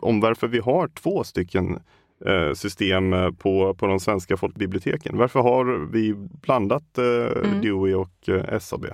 om 0.00 0.20
varför 0.20 0.48
vi 0.48 0.58
har 0.58 0.88
två 0.88 1.24
stycken 1.24 1.78
eh, 2.26 2.52
system 2.52 3.12
eh, 3.12 3.30
på, 3.30 3.74
på 3.74 3.86
de 3.86 4.00
svenska 4.00 4.36
folkbiblioteken? 4.36 5.16
Varför 5.18 5.40
har 5.40 5.88
vi 5.92 6.14
blandat 6.14 6.98
eh, 6.98 7.04
Mm. 7.44 7.60
Dewey 7.60 7.94
och 7.94 8.28
eh, 8.28 8.58
SAB? 8.58 8.86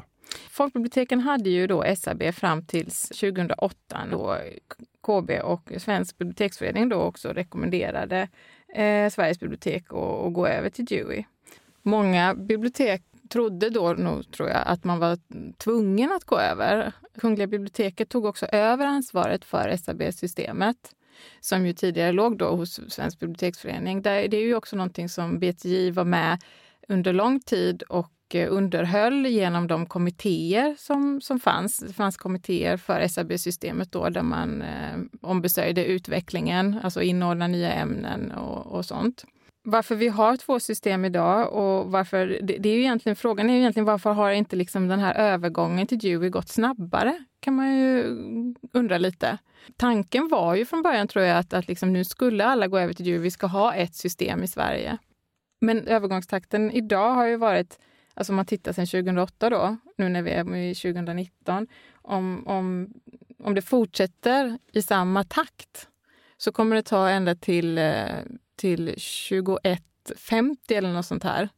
Folkbiblioteken 0.50 1.20
hade 1.20 1.50
ju 1.50 1.66
då 1.66 1.84
SAB 1.96 2.22
fram 2.34 2.66
till 2.66 2.84
2008 2.84 4.06
då 4.10 4.36
KB 5.02 5.30
och 5.42 5.72
Svensk 5.78 6.18
biblioteksförening 6.18 6.88
då 6.88 6.96
också 6.96 7.28
rekommenderade 7.28 8.28
eh, 8.74 9.10
Sveriges 9.10 9.40
bibliotek 9.40 9.84
att, 9.88 9.96
att 9.98 10.32
gå 10.32 10.46
över 10.46 10.70
till 10.70 10.84
Dewey. 10.84 11.24
Många 11.82 12.34
bibliotek 12.34 13.02
trodde 13.28 13.70
då 13.70 13.92
nog, 13.92 14.32
tror 14.32 14.48
jag, 14.48 14.62
att 14.66 14.84
man 14.84 14.98
var 14.98 15.18
tvungen 15.58 16.12
att 16.12 16.24
gå 16.24 16.38
över. 16.38 16.92
Kungliga 17.20 17.46
biblioteket 17.46 18.08
tog 18.08 18.24
också 18.24 18.46
över 18.46 18.86
ansvaret 18.86 19.44
för 19.44 19.76
SAB-systemet 19.76 20.76
som 21.40 21.66
ju 21.66 21.72
tidigare 21.72 22.12
låg 22.12 22.38
då 22.38 22.56
hos 22.56 22.92
Svensk 22.92 23.18
biblioteksförening. 23.20 24.02
Det 24.02 24.10
är 24.10 24.34
ju 24.34 24.54
också 24.54 24.76
någonting 24.76 25.08
som 25.08 25.38
BTJ 25.38 25.90
var 25.90 26.04
med 26.04 26.38
under 26.88 27.12
lång 27.12 27.40
tid 27.40 27.82
och 27.82 28.10
Eh, 28.34 28.52
underhöll 28.52 29.26
genom 29.26 29.66
de 29.66 29.86
kommittéer 29.86 30.74
som, 30.78 31.20
som 31.20 31.40
fanns. 31.40 31.78
Det 31.78 31.92
fanns 31.92 32.16
kommittéer 32.16 32.76
för 32.76 33.08
SAB-systemet 33.08 33.92
då 33.92 34.08
där 34.08 34.22
man 34.22 34.62
eh, 34.62 34.98
ombesörjde 35.20 35.84
utvecklingen, 35.84 36.78
alltså 36.82 37.02
inordna 37.02 37.46
nya 37.46 37.72
ämnen 37.72 38.32
och, 38.32 38.66
och 38.66 38.84
sånt 38.84 39.24
varför 39.64 39.94
vi 39.94 40.08
har 40.08 40.36
två 40.36 40.60
system 40.60 41.04
idag 41.04 41.52
och 41.52 41.92
varför, 41.92 42.26
det, 42.42 42.56
det 42.58 42.68
är 42.68 42.74
ju 42.74 42.80
egentligen, 42.80 43.16
frågan 43.16 43.50
är 43.50 43.54
ju 43.54 43.60
egentligen 43.60 43.84
varför 43.84 44.12
har 44.12 44.30
inte 44.30 44.56
liksom 44.56 44.88
den 44.88 44.98
här 44.98 45.14
övergången 45.14 45.86
till 45.86 45.98
Dewey 45.98 46.30
gått 46.30 46.48
snabbare? 46.48 47.24
kan 47.42 47.54
man 47.54 47.76
ju 47.76 48.04
undra 48.72 48.98
lite. 48.98 49.38
Tanken 49.76 50.28
var 50.28 50.54
ju 50.54 50.64
från 50.64 50.82
början 50.82 51.08
tror 51.08 51.24
jag 51.24 51.38
att, 51.38 51.52
att 51.52 51.68
liksom 51.68 51.92
nu 51.92 52.04
skulle 52.04 52.44
alla 52.44 52.68
gå 52.68 52.78
över 52.78 52.92
till 52.92 53.04
Dewey, 53.04 53.20
vi 53.20 53.30
ska 53.30 53.46
ha 53.46 53.74
ett 53.74 53.94
system 53.94 54.42
i 54.42 54.48
Sverige. 54.48 54.98
Men 55.60 55.86
övergångstakten 55.86 56.70
idag 56.70 57.14
har 57.14 57.26
ju 57.26 57.36
varit, 57.36 57.78
alltså 58.14 58.32
om 58.32 58.36
man 58.36 58.46
tittar 58.46 58.72
sedan 58.72 58.86
2008 58.86 59.50
då, 59.50 59.76
nu 59.96 60.08
när 60.08 60.22
vi 60.22 60.30
är 60.30 60.56
i 60.56 60.74
2019, 60.74 61.66
om, 62.02 62.46
om, 62.46 62.88
om 63.38 63.54
det 63.54 63.62
fortsätter 63.62 64.58
i 64.72 64.82
samma 64.82 65.24
takt 65.24 65.88
så 66.36 66.52
kommer 66.52 66.76
det 66.76 66.82
ta 66.82 67.08
ända 67.08 67.34
till 67.34 67.78
eh, 67.78 68.04
till 68.62 68.86
2150 68.86 70.74
eller 70.74 70.92
något 70.92 71.06
sånt 71.06 71.24
här. 71.24 71.48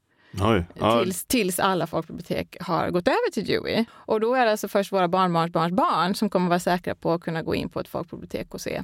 Oj, 0.42 0.64
ja. 0.74 1.02
tills, 1.02 1.24
tills 1.24 1.58
alla 1.58 1.86
folkbibliotek 1.86 2.56
har 2.60 2.90
gått 2.90 3.08
över 3.08 3.32
till 3.32 3.46
Dewey. 3.46 3.84
Och 3.92 4.20
då 4.20 4.34
är 4.34 4.44
det 4.44 4.50
alltså 4.50 4.68
först 4.68 4.92
våra 4.92 5.08
barnbarns 5.08 5.72
barn 5.72 6.14
som 6.14 6.30
kommer 6.30 6.48
vara 6.48 6.58
säkra 6.58 6.94
på 6.94 7.12
att 7.12 7.20
kunna 7.20 7.42
gå 7.42 7.54
in 7.54 7.68
på 7.68 7.80
ett 7.80 7.88
folkbibliotek 7.88 8.54
och 8.54 8.60
se. 8.60 8.82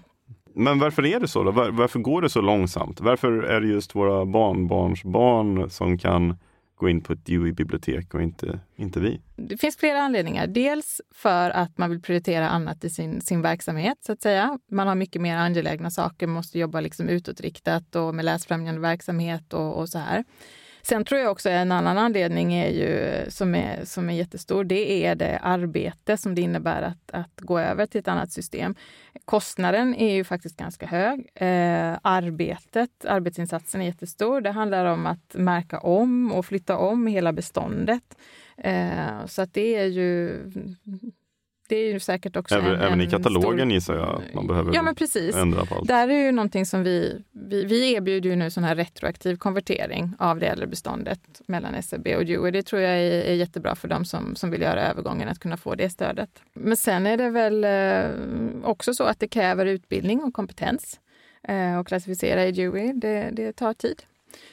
Men 0.54 0.78
varför 0.78 1.06
är 1.06 1.20
det 1.20 1.28
så? 1.28 1.42
Då? 1.42 1.50
Var, 1.50 1.70
varför 1.70 1.98
går 1.98 2.22
det 2.22 2.30
så 2.30 2.40
långsamt? 2.40 3.00
Varför 3.00 3.32
är 3.32 3.60
det 3.60 3.68
just 3.68 3.94
våra 3.94 4.26
barnbarns 4.26 5.04
barn 5.04 5.70
som 5.70 5.98
kan 5.98 6.36
gå 6.80 6.88
in 6.88 7.00
på 7.00 7.12
ett 7.12 7.26
Dewey-bibliotek 7.26 8.14
och 8.14 8.22
inte, 8.22 8.60
inte 8.76 9.00
vi? 9.00 9.20
Det 9.36 9.56
finns 9.56 9.76
flera 9.76 10.00
anledningar. 10.02 10.46
Dels 10.46 11.00
för 11.14 11.50
att 11.50 11.78
man 11.78 11.90
vill 11.90 12.02
prioritera 12.02 12.48
annat 12.48 12.84
i 12.84 12.90
sin, 12.90 13.20
sin 13.20 13.42
verksamhet, 13.42 13.98
så 14.06 14.12
att 14.12 14.22
säga. 14.22 14.58
Man 14.70 14.88
har 14.88 14.94
mycket 14.94 15.22
mer 15.22 15.36
angelägna 15.36 15.90
saker, 15.90 16.26
måste 16.26 16.58
jobba 16.58 16.80
liksom 16.80 17.08
utåtriktat 17.08 17.96
och 17.96 18.14
med 18.14 18.24
läsfrämjande 18.24 18.80
verksamhet 18.80 19.54
och, 19.54 19.78
och 19.78 19.88
så 19.88 19.98
här. 19.98 20.24
Sen 20.82 21.04
tror 21.04 21.20
jag 21.20 21.30
också 21.30 21.48
en 21.48 21.72
annan 21.72 21.98
anledning 21.98 22.54
är 22.54 22.68
ju, 22.68 23.24
som, 23.30 23.54
är, 23.54 23.84
som 23.84 24.10
är 24.10 24.14
jättestor, 24.14 24.64
det 24.64 25.06
är 25.06 25.14
det 25.14 25.38
arbete 25.38 26.16
som 26.16 26.34
det 26.34 26.42
innebär 26.42 26.82
att, 26.82 27.10
att 27.10 27.40
gå 27.40 27.58
över 27.58 27.86
till 27.86 28.00
ett 28.00 28.08
annat 28.08 28.32
system. 28.32 28.74
Kostnaden 29.24 29.94
är 29.94 30.14
ju 30.14 30.24
faktiskt 30.24 30.56
ganska 30.56 30.86
hög. 30.86 31.30
Eh, 31.34 31.98
arbetet, 32.02 33.04
arbetsinsatsen 33.04 33.80
är 33.80 33.86
jättestor. 33.86 34.40
Det 34.40 34.50
handlar 34.50 34.84
om 34.84 35.06
att 35.06 35.34
märka 35.34 35.78
om 35.78 36.32
och 36.32 36.46
flytta 36.46 36.76
om 36.76 37.06
hela 37.06 37.32
beståndet. 37.32 38.18
Eh, 38.56 39.26
så 39.26 39.42
att 39.42 39.54
det 39.54 39.76
är 39.76 39.86
ju 39.86 40.38
det 41.70 41.76
är 41.76 41.92
ju 41.92 42.00
säkert 42.00 42.36
också 42.36 42.54
även, 42.54 42.74
en, 42.74 42.80
även 42.80 42.92
en 42.92 43.00
i 43.00 43.10
katalogen 43.10 43.58
stor... 43.58 43.72
gissar 43.72 43.94
jag 43.94 44.08
att 44.08 44.34
man 44.34 44.46
behöver 44.46 44.74
ja, 44.74 44.82
men 44.82 44.94
precis. 44.94 45.36
ändra 45.36 45.64
på 45.64 45.74
allt. 45.74 45.88
Där 45.88 46.08
är 46.08 46.24
ju 46.26 46.32
någonting 46.32 46.66
som 46.66 46.82
vi, 46.82 47.22
vi, 47.32 47.64
vi 47.64 47.92
erbjuder 47.92 48.30
ju 48.30 48.36
nu 48.36 48.50
sån 48.50 48.64
här 48.64 48.76
retroaktiv 48.76 49.36
konvertering 49.36 50.12
av 50.18 50.38
det 50.38 50.46
äldre 50.46 50.66
beståndet 50.66 51.20
mellan 51.46 51.82
SEB 51.82 52.06
och 52.06 52.26
Dewey. 52.26 52.50
Det 52.50 52.62
tror 52.62 52.82
jag 52.82 52.92
är, 52.92 53.22
är 53.22 53.34
jättebra 53.34 53.74
för 53.74 53.88
dem 53.88 54.04
som, 54.04 54.36
som 54.36 54.50
vill 54.50 54.62
göra 54.62 54.88
övergången 54.88 55.28
att 55.28 55.38
kunna 55.38 55.56
få 55.56 55.74
det 55.74 55.90
stödet. 55.90 56.42
Men 56.52 56.76
sen 56.76 57.06
är 57.06 57.16
det 57.16 57.30
väl 57.30 57.64
eh, 57.64 58.70
också 58.70 58.94
så 58.94 59.04
att 59.04 59.20
det 59.20 59.28
kräver 59.28 59.66
utbildning 59.66 60.22
och 60.22 60.34
kompetens 60.34 61.00
eh, 61.48 61.78
att 61.78 61.86
klassificera 61.86 62.46
i 62.46 62.52
Dewey. 62.52 62.92
Det, 62.92 63.30
det 63.32 63.52
tar 63.52 63.74
tid. 63.74 64.02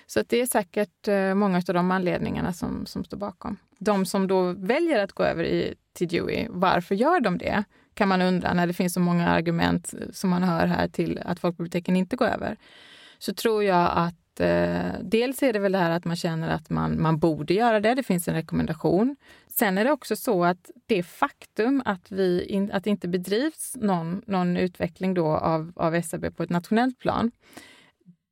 Så 0.06 0.24
det 0.28 0.42
är 0.42 0.46
säkert 0.46 1.08
eh, 1.08 1.34
många 1.34 1.58
av 1.58 1.74
de 1.74 1.92
anledningarna 1.92 2.54
som, 2.54 2.86
som 2.86 3.04
står 3.04 3.18
bakom. 3.18 3.58
De 3.80 4.06
som 4.06 4.28
då 4.28 4.52
väljer 4.52 5.04
att 5.04 5.12
gå 5.12 5.24
över 5.24 5.44
i, 5.44 5.76
till 5.94 6.08
Dewey, 6.08 6.48
varför 6.50 6.96
gör 6.96 7.20
de 7.20 7.38
det? 7.38 7.64
Kan 7.94 8.08
man 8.08 8.22
undra 8.22 8.54
när 8.54 8.68
det 8.68 8.74
finns 8.74 8.94
så 8.94 9.00
många 9.00 9.30
argument 9.30 9.94
eh, 9.94 10.08
som 10.14 10.30
man 10.30 10.44
hör 10.44 10.68
här 10.68 10.88
till 10.88 11.22
att 11.26 11.40
folkbiblioteken 11.40 11.96
inte 11.96 12.16
går 12.16 12.28
över. 12.28 12.58
Så 13.18 13.34
tror 13.34 13.64
jag 13.64 13.92
att 13.96 14.40
eh, 14.40 14.92
dels 15.02 15.44
är 15.44 15.54
det 15.54 15.60
väl 15.60 15.72
det 15.72 15.78
här 15.78 15.92
att 15.92 16.06
man 16.06 16.16
känner 16.16 16.50
att 16.50 16.70
man, 16.70 17.02
man 17.02 17.20
borde 17.20 17.54
göra 17.54 17.80
det. 17.80 17.96
Det 17.96 18.04
finns 18.04 18.28
en 18.28 18.34
rekommendation. 18.34 19.16
Sen 19.48 19.78
är 19.78 19.84
det 19.84 19.92
också 19.92 20.16
så 20.16 20.46
att 20.46 20.72
det 20.86 21.04
faktum 21.04 21.82
att, 21.86 22.12
vi 22.12 22.46
in, 22.46 22.72
att 22.72 22.84
det 22.84 22.90
inte 22.90 23.08
bedrivs 23.08 23.76
någon, 23.76 24.22
någon 24.28 24.58
utveckling 24.58 25.14
då 25.14 25.28
av, 25.28 25.72
av 25.76 26.02
SAB 26.02 26.36
på 26.36 26.44
ett 26.44 26.50
nationellt 26.50 27.00
plan 27.00 27.32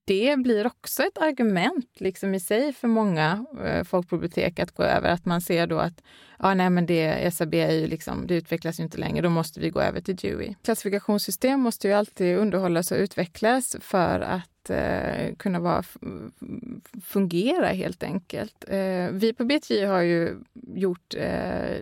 det 0.05 0.39
blir 0.39 0.67
också 0.67 1.03
ett 1.03 1.17
argument 1.17 1.89
liksom 1.95 2.35
i 2.35 2.39
sig 2.39 2.73
för 2.73 2.87
många 2.87 3.45
eh, 3.65 3.83
folkbibliotek 3.83 4.59
att 4.59 4.71
gå 4.71 4.83
över. 4.83 5.09
Att 5.09 5.25
man 5.25 5.41
ser 5.41 5.67
då 5.67 5.77
att 5.77 6.03
ja, 6.39 6.53
nej, 6.53 6.69
men 6.69 6.85
det, 6.85 7.33
SAB 7.33 7.53
är 7.53 7.71
ju 7.71 7.87
liksom, 7.87 8.27
det 8.27 8.35
utvecklas 8.35 8.79
ju 8.79 8.83
inte 8.83 8.97
längre, 8.97 9.21
då 9.21 9.29
måste 9.29 9.59
vi 9.59 9.69
gå 9.69 9.81
över 9.81 10.01
till 10.01 10.15
Dewey. 10.15 10.55
Klassifikationssystem 10.63 11.59
måste 11.59 11.87
ju 11.87 11.93
alltid 11.93 12.37
underhållas 12.37 12.91
och 12.91 12.97
utvecklas 12.97 13.75
för 13.79 14.19
att 14.19 14.69
eh, 14.69 15.35
kunna 15.37 15.59
vara, 15.59 15.83
fungera 17.03 17.67
helt 17.67 18.03
enkelt. 18.03 18.65
Eh, 18.67 19.09
vi 19.11 19.33
på 19.37 19.45
BTJ 19.45 19.85
har 19.85 20.01
ju 20.01 20.37
gjort 20.75 21.15
eh, 21.17 21.77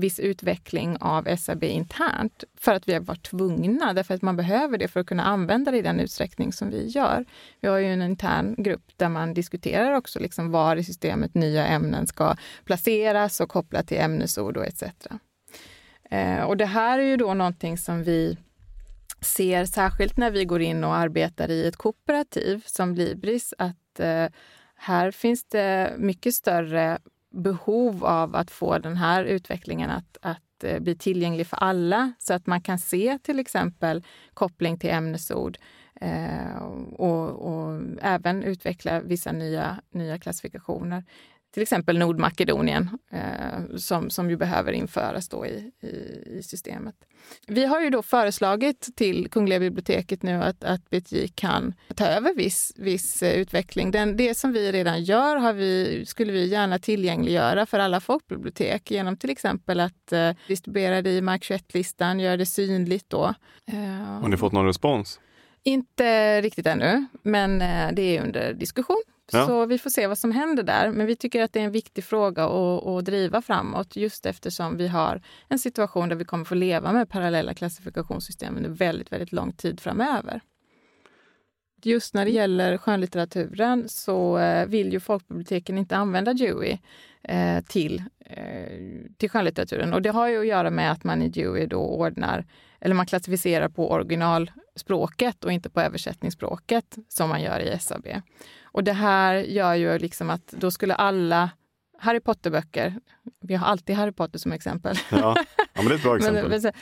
viss 0.00 0.20
utveckling 0.20 0.96
av 1.00 1.36
SAB 1.36 1.64
internt 1.64 2.44
för 2.54 2.74
att 2.74 2.88
vi 2.88 2.92
har 2.92 3.00
varit 3.00 3.22
tvungna, 3.22 3.92
därför 3.92 4.14
att 4.14 4.22
man 4.22 4.36
behöver 4.36 4.78
det 4.78 4.88
för 4.88 5.00
att 5.00 5.06
kunna 5.06 5.24
använda 5.24 5.70
det 5.70 5.78
i 5.78 5.82
den 5.82 6.00
utsträckning 6.00 6.52
som 6.52 6.70
vi 6.70 6.86
gör. 6.86 7.24
Vi 7.60 7.68
har 7.68 7.78
ju 7.78 7.86
en 7.86 8.02
intern 8.02 8.54
grupp 8.58 8.92
där 8.96 9.08
man 9.08 9.34
diskuterar 9.34 9.92
också 9.92 10.18
liksom 10.18 10.50
var 10.50 10.76
i 10.76 10.84
systemet 10.84 11.34
nya 11.34 11.66
ämnen 11.66 12.06
ska 12.06 12.36
placeras 12.64 13.40
och 13.40 13.48
kopplat 13.48 13.86
till 13.86 14.00
ämnesord 14.00 14.56
och 14.56 14.66
etc. 14.66 14.82
Eh, 16.10 16.42
och 16.42 16.56
det 16.56 16.66
här 16.66 16.98
är 16.98 17.02
ju 17.02 17.16
då 17.16 17.34
någonting 17.34 17.78
som 17.78 18.02
vi 18.02 18.36
ser 19.20 19.64
särskilt 19.64 20.16
när 20.16 20.30
vi 20.30 20.44
går 20.44 20.62
in 20.62 20.84
och 20.84 20.94
arbetar 20.94 21.50
i 21.50 21.66
ett 21.66 21.76
kooperativ 21.76 22.62
som 22.66 22.94
Libris, 22.94 23.54
att 23.58 24.00
eh, 24.00 24.26
här 24.76 25.10
finns 25.10 25.44
det 25.44 25.94
mycket 25.98 26.34
större 26.34 26.98
behov 27.30 28.04
av 28.04 28.36
att 28.36 28.50
få 28.50 28.78
den 28.78 28.96
här 28.96 29.24
utvecklingen 29.24 29.90
att, 29.90 30.16
att 30.22 30.64
eh, 30.64 30.80
bli 30.80 30.94
tillgänglig 30.94 31.46
för 31.46 31.56
alla 31.56 32.12
så 32.18 32.34
att 32.34 32.46
man 32.46 32.60
kan 32.60 32.78
se 32.78 33.18
till 33.22 33.38
exempel 33.38 34.04
koppling 34.34 34.78
till 34.78 34.90
ämnesord 34.90 35.58
eh, 36.00 36.56
och, 36.92 37.30
och, 37.30 37.82
även 38.02 38.42
utveckla 38.42 39.00
vissa 39.00 39.32
nya, 39.32 39.80
nya 39.90 40.18
klassifikationer 40.18 41.04
till 41.50 41.62
exempel 41.62 41.98
Nordmakedonien 41.98 42.98
eh, 43.10 43.76
som, 43.76 44.10
som 44.10 44.30
ju 44.30 44.36
behöver 44.36 44.72
införas 44.72 45.28
då 45.28 45.46
i, 45.46 45.72
i, 45.80 45.86
i, 46.38 46.42
systemet. 46.42 46.94
Vi 47.46 47.64
har 47.64 47.80
ju 47.80 47.90
då 47.90 48.02
föreslagit 48.02 48.96
till 48.96 49.30
Kungliga 49.30 49.60
biblioteket 49.60 50.22
nu 50.22 50.42
att, 50.42 50.64
att 50.64 50.90
BTJ 50.90 51.28
kan 51.28 51.74
ta 51.94 52.06
över 52.06 52.34
viss, 52.34 52.72
viss 52.76 53.22
eh, 53.22 53.34
utveckling. 53.34 53.90
Den, 53.90 54.16
det 54.16 54.34
som 54.34 54.52
vi 54.52 54.72
redan 54.72 55.04
gör 55.04 55.36
har 55.36 55.52
vi, 55.52 56.02
skulle 56.06 56.32
vi 56.32 56.46
gärna 56.46 56.78
tillgängliggöra 56.78 57.66
för 57.66 57.78
alla 57.78 58.00
folkbibliotek 58.00 58.90
genom 58.90 59.16
till 59.16 59.30
exempel 59.30 59.80
att 59.80 60.12
eh, 60.12 60.30
distribuera 60.48 61.02
det 61.02 61.10
i 61.10 61.20
Mark 61.20 61.42
21-listan, 61.42 62.20
göra 62.20 62.36
det 62.36 62.46
synligt 62.46 63.10
då. 63.10 63.34
Eh, 63.66 63.76
har 64.20 64.28
ni 64.28 64.36
fått 64.36 64.52
någon 64.52 64.66
respons? 64.66 65.20
Inte 65.62 66.40
riktigt 66.40 66.66
ännu, 66.66 67.06
men 67.22 67.62
eh, 67.62 67.92
det 67.92 68.16
är 68.16 68.22
under 68.22 68.52
diskussion. 68.52 69.02
Ja. 69.32 69.46
Så 69.46 69.66
vi 69.66 69.78
får 69.78 69.90
se 69.90 70.06
vad 70.06 70.18
som 70.18 70.32
händer 70.32 70.62
där. 70.62 70.90
Men 70.90 71.06
vi 71.06 71.16
tycker 71.16 71.42
att 71.42 71.52
det 71.52 71.60
är 71.60 71.64
en 71.64 71.72
viktig 71.72 72.04
fråga 72.04 72.44
att, 72.44 72.86
att 72.86 73.04
driva 73.04 73.42
framåt 73.42 73.96
just 73.96 74.26
eftersom 74.26 74.76
vi 74.76 74.88
har 74.88 75.22
en 75.48 75.58
situation 75.58 76.08
där 76.08 76.16
vi 76.16 76.24
kommer 76.24 76.44
få 76.44 76.54
leva 76.54 76.92
med 76.92 77.08
parallella 77.08 77.54
klassifikationssystem 77.54 78.56
under 78.56 78.70
väldigt, 78.70 79.12
väldigt 79.12 79.32
lång 79.32 79.52
tid 79.52 79.80
framöver. 79.80 80.40
Just 81.82 82.14
när 82.14 82.24
det 82.24 82.30
gäller 82.30 82.76
skönlitteraturen 82.76 83.88
så 83.88 84.38
eh, 84.38 84.66
vill 84.66 84.92
ju 84.92 85.00
folkbiblioteken 85.00 85.78
inte 85.78 85.96
använda 85.96 86.34
Dewey 86.34 86.78
eh, 87.22 87.64
till, 87.64 88.02
eh, 88.20 88.78
till 89.16 89.30
skönlitteraturen. 89.30 89.94
Och 89.94 90.02
det 90.02 90.10
har 90.10 90.28
ju 90.28 90.40
att 90.40 90.46
göra 90.46 90.70
med 90.70 90.92
att 90.92 91.04
man 91.04 91.22
i 91.22 91.28
Dewey 91.28 91.66
då 91.66 91.80
ordnar, 91.80 92.46
eller 92.80 92.94
man 92.94 93.06
klassificerar 93.06 93.68
på 93.68 93.90
originalspråket 93.90 95.44
och 95.44 95.52
inte 95.52 95.70
på 95.70 95.80
översättningsspråket 95.80 96.98
som 97.08 97.28
man 97.28 97.42
gör 97.42 97.60
i 97.60 97.78
SAB. 97.78 98.06
Och 98.72 98.84
det 98.84 98.92
här 98.92 99.34
gör 99.34 99.74
ju 99.74 99.98
liksom 99.98 100.30
att 100.30 100.46
då 100.46 100.70
skulle 100.70 100.94
alla 100.94 101.50
Harry 102.00 102.20
Potter-böcker, 102.20 102.94
vi 103.40 103.54
har 103.54 103.66
alltid 103.66 103.96
Harry 103.96 104.12
Potter 104.12 104.38
som 104.38 104.52
exempel. 104.52 104.96
Ja, 105.10 105.36
ja 105.56 105.82
men 105.82 105.84
det 105.84 105.92
är 105.92 105.96
ett 105.96 106.02
bra 106.02 106.16
exempel. 106.16 106.60
men, 106.62 106.72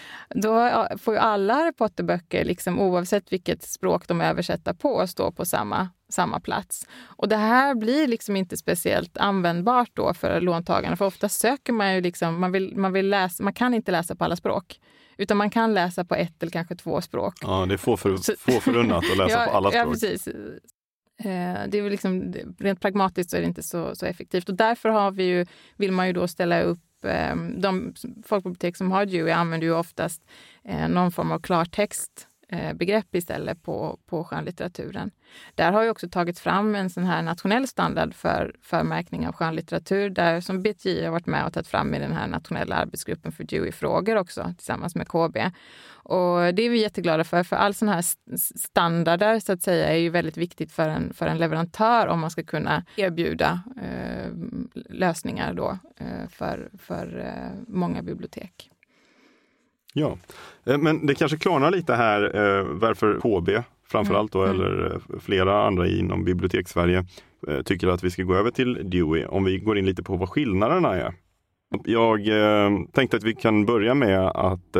då 0.42 0.86
får 0.98 1.14
ju 1.14 1.20
alla 1.20 1.54
Harry 1.54 1.72
Potter-böcker, 1.72 2.44
liksom, 2.44 2.80
oavsett 2.80 3.32
vilket 3.32 3.62
språk 3.62 4.08
de 4.08 4.20
översätter 4.20 4.72
på, 4.74 5.06
stå 5.06 5.32
på 5.32 5.44
samma, 5.44 5.88
samma 6.08 6.40
plats. 6.40 6.86
Och 7.04 7.28
det 7.28 7.36
här 7.36 7.74
blir 7.74 8.06
liksom 8.06 8.36
inte 8.36 8.56
speciellt 8.56 9.16
användbart 9.16 9.90
då 9.92 10.14
för 10.14 10.40
låntagarna, 10.40 10.96
för 10.96 11.04
ofta 11.04 11.28
söker 11.28 11.72
man 11.72 11.94
ju 11.94 12.00
liksom, 12.00 12.40
man 12.40 12.52
vill, 12.52 12.76
man 12.76 12.92
vill 12.92 13.08
läsa, 13.08 13.42
man 13.42 13.52
kan 13.52 13.74
inte 13.74 13.92
läsa 13.92 14.14
på 14.14 14.24
alla 14.24 14.36
språk. 14.36 14.80
Utan 15.16 15.36
man 15.36 15.50
kan 15.50 15.74
läsa 15.74 16.04
på 16.04 16.14
ett 16.14 16.42
eller 16.42 16.52
kanske 16.52 16.76
två 16.76 17.00
språk. 17.00 17.34
Ja, 17.40 17.66
det 17.66 17.74
är 17.74 17.78
få, 17.78 17.96
för, 17.96 18.36
få 18.36 18.60
förunnat 18.60 19.04
att 19.10 19.16
läsa 19.16 19.30
ja, 19.44 19.50
på 19.50 19.56
alla 19.56 19.70
språk. 19.70 19.86
Ja, 19.86 19.90
precis. 19.90 20.28
Eh, 21.18 21.68
det 21.68 21.78
är 21.78 21.82
väl 21.82 21.90
liksom, 21.90 22.34
rent 22.58 22.80
pragmatiskt 22.80 23.30
så 23.30 23.36
är 23.36 23.40
det 23.40 23.46
inte 23.46 23.62
så, 23.62 23.94
så 23.94 24.06
effektivt. 24.06 24.48
Och 24.48 24.54
därför 24.54 24.88
har 24.88 25.10
vi 25.10 25.24
ju, 25.24 25.46
vill 25.76 25.92
man 25.92 26.06
ju 26.06 26.12
då 26.12 26.28
ställa 26.28 26.62
upp 26.62 27.04
ehm, 27.04 27.60
de 27.60 27.94
folkbibliotek 28.24 28.76
som 28.76 28.90
har 28.90 29.06
Dewey 29.06 29.32
använder 29.32 29.66
ju 29.66 29.74
oftast 29.74 30.22
eh, 30.64 30.88
någon 30.88 31.12
form 31.12 31.32
av 31.32 31.38
klartext 31.38 32.28
Eh, 32.52 32.74
begrepp 32.74 33.14
istället 33.14 33.62
på, 33.62 33.98
på 34.06 34.24
skönlitteraturen. 34.24 35.10
Där 35.54 35.72
har 35.72 35.82
ju 35.82 35.90
också 35.90 36.08
tagits 36.08 36.40
fram 36.40 36.74
en 36.74 36.90
sån 36.90 37.04
här 37.04 37.22
nationell 37.22 37.68
standard 37.68 38.14
för, 38.14 38.56
för 38.62 38.82
märkning 38.82 39.28
av 39.28 39.32
skönlitteratur 39.32 40.10
där 40.10 40.40
som 40.40 40.62
BTI 40.62 41.04
har 41.04 41.12
varit 41.12 41.26
med 41.26 41.46
och 41.46 41.52
tagit 41.52 41.68
fram 41.68 41.94
i 41.94 41.98
den 41.98 42.12
här 42.12 42.26
nationella 42.26 42.76
arbetsgruppen 42.76 43.32
för 43.32 43.44
Dewey-frågor 43.44 44.16
också 44.16 44.54
tillsammans 44.56 44.94
med 44.94 45.08
KB. 45.08 45.36
Och 45.90 46.54
det 46.54 46.62
är 46.62 46.70
vi 46.70 46.82
jätteglada 46.82 47.24
för, 47.24 47.42
för 47.42 47.56
all 47.56 47.74
sån 47.74 47.88
här 47.88 48.04
standarder 48.58 49.40
så 49.40 49.52
att 49.52 49.62
säga 49.62 49.88
är 49.88 49.98
ju 49.98 50.10
väldigt 50.10 50.36
viktigt 50.36 50.72
för 50.72 50.88
en, 50.88 51.14
för 51.14 51.26
en 51.26 51.38
leverantör 51.38 52.06
om 52.06 52.20
man 52.20 52.30
ska 52.30 52.42
kunna 52.42 52.84
erbjuda 52.96 53.60
eh, 53.82 54.32
lösningar 54.74 55.54
då 55.54 55.78
eh, 55.96 56.28
för, 56.28 56.70
för 56.78 57.18
eh, 57.18 57.60
många 57.66 58.02
bibliotek. 58.02 58.70
Ja, 59.98 60.18
eh, 60.66 60.78
men 60.78 61.06
det 61.06 61.14
kanske 61.14 61.38
klarnar 61.38 61.70
lite 61.70 61.94
här 61.94 62.22
eh, 62.22 62.64
varför 62.64 63.20
KB 63.20 63.62
framförallt 63.88 64.32
då, 64.32 64.44
mm. 64.44 64.54
eller 64.54 64.86
eh, 64.86 65.20
flera 65.20 65.66
andra 65.66 65.88
inom 65.88 66.24
bibliotekssverige 66.24 67.04
tycker 67.64 67.88
att 67.88 68.04
vi 68.04 68.10
ska 68.10 68.22
gå 68.22 68.34
över 68.34 68.50
till 68.50 68.90
Dewey. 68.90 69.24
Om 69.24 69.44
vi 69.44 69.58
går 69.58 69.78
in 69.78 69.86
lite 69.86 70.02
på 70.02 70.16
vad 70.16 70.28
skillnaderna 70.28 70.96
är. 70.96 71.14
Jag 71.84 72.20
tänkte 72.92 73.16
att 73.16 73.22
vi 73.22 73.34
kan 73.34 73.66
börja 73.66 73.94
med 73.94 74.20
att 74.20 74.76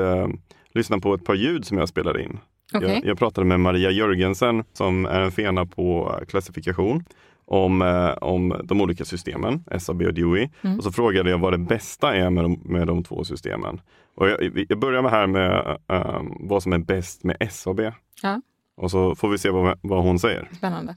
lyssna 0.74 0.98
på 0.98 1.14
ett 1.14 1.24
par 1.24 1.34
ljud 1.34 1.64
som 1.64 1.78
jag 1.78 1.88
spelade 1.88 2.22
in. 2.22 2.38
Okay. 2.74 2.94
Jag, 2.94 3.04
jag, 3.04 3.18
pratade 3.18 3.46
med 3.46 3.60
Maria 3.60 3.90
Jörgensen 3.90 4.64
som 4.72 5.06
är 5.06 5.20
en 5.20 5.32
fena 5.32 5.66
på 5.66 6.18
klassifikation 6.28 7.04
om, 7.48 7.82
om 8.20 8.60
de 8.64 8.80
olika 8.80 9.04
systemen, 9.04 9.64
SAB 9.78 10.02
och 10.02 10.14
Dewey. 10.14 10.48
Mm. 10.62 10.78
Och 10.78 10.84
så 10.84 10.92
frågade 10.92 11.30
jag 11.30 11.38
vad 11.38 11.52
det 11.52 11.58
bästa 11.58 12.16
är 12.16 12.30
med 12.30 12.44
de, 12.44 12.60
med 12.64 12.86
de 12.86 13.04
två 13.04 13.24
systemen. 13.24 13.80
Och 14.16 14.28
jag, 14.28 14.66
jag 14.68 14.78
börjar 14.78 15.02
med 15.02 15.10
här 15.10 15.26
med 15.26 15.78
um, 15.86 16.48
vad 16.48 16.62
som 16.62 16.72
är 16.72 16.78
bäst 16.78 17.24
med 17.24 17.48
SAB. 17.50 17.80
Ja. 18.22 18.40
Och 18.76 18.90
så 18.90 19.14
får 19.14 19.28
vi 19.28 19.38
se 19.38 19.50
vad, 19.50 19.78
vad 19.82 20.02
hon 20.02 20.18
säger. 20.18 20.48
Spännande. 20.56 20.96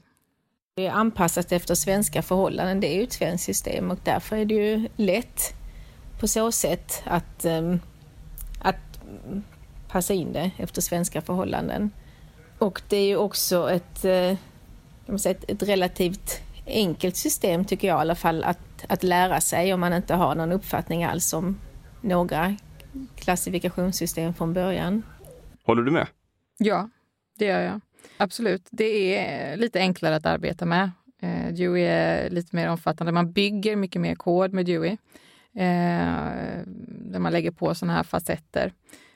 Det 0.74 0.86
är 0.86 0.90
anpassat 0.90 1.52
efter 1.52 1.74
svenska 1.74 2.22
förhållanden. 2.22 2.80
Det 2.80 2.94
är 2.94 2.96
ju 2.96 3.02
ett 3.02 3.12
svenskt 3.12 3.44
system 3.44 3.90
och 3.90 3.98
därför 4.04 4.36
är 4.36 4.44
det 4.44 4.54
ju 4.54 4.88
lätt 4.96 5.54
på 6.20 6.28
så 6.28 6.52
sätt 6.52 7.02
att, 7.04 7.44
um, 7.44 7.80
att 8.62 9.00
passa 9.88 10.14
in 10.14 10.32
det 10.32 10.50
efter 10.56 10.80
svenska 10.80 11.22
förhållanden. 11.22 11.90
Och 12.58 12.82
det 12.88 12.96
är 12.96 13.06
ju 13.06 13.16
också 13.16 13.70
ett, 13.70 14.04
uh, 14.04 14.38
ett, 15.14 15.50
ett 15.50 15.62
relativt 15.62 16.40
enkelt 16.66 17.16
system 17.16 17.64
tycker 17.64 17.88
jag 17.88 17.98
i 17.98 18.00
alla 18.00 18.14
fall 18.14 18.44
att, 18.44 18.84
att 18.88 19.02
lära 19.02 19.40
sig 19.40 19.74
om 19.74 19.80
man 19.80 19.92
inte 19.92 20.14
har 20.14 20.34
någon 20.34 20.52
uppfattning 20.52 21.04
alls 21.04 21.32
om 21.32 21.58
några 22.00 22.56
klassifikationssystem 23.16 24.34
från 24.34 24.52
början. 24.52 25.02
Håller 25.64 25.82
du 25.82 25.90
med? 25.90 26.06
Ja, 26.58 26.88
det 27.38 27.44
gör 27.44 27.60
jag. 27.60 27.80
Absolut. 28.16 28.66
Det 28.70 29.16
är 29.16 29.56
lite 29.56 29.78
enklare 29.78 30.16
att 30.16 30.26
arbeta 30.26 30.64
med. 30.64 30.90
Eh, 31.22 31.54
Dewey 31.54 31.82
är 31.82 32.30
lite 32.30 32.56
mer 32.56 32.68
omfattande. 32.68 33.12
Man 33.12 33.32
bygger 33.32 33.76
mycket 33.76 34.00
mer 34.00 34.14
kod 34.14 34.52
med 34.52 34.66
Dewey. 34.66 34.96
Eh, 35.54 36.62
där 36.86 37.18
man 37.18 37.32
lägger 37.32 37.50
på 37.50 37.74
sådana 37.74 37.94
här 37.94 38.02
facetter. 38.02 38.72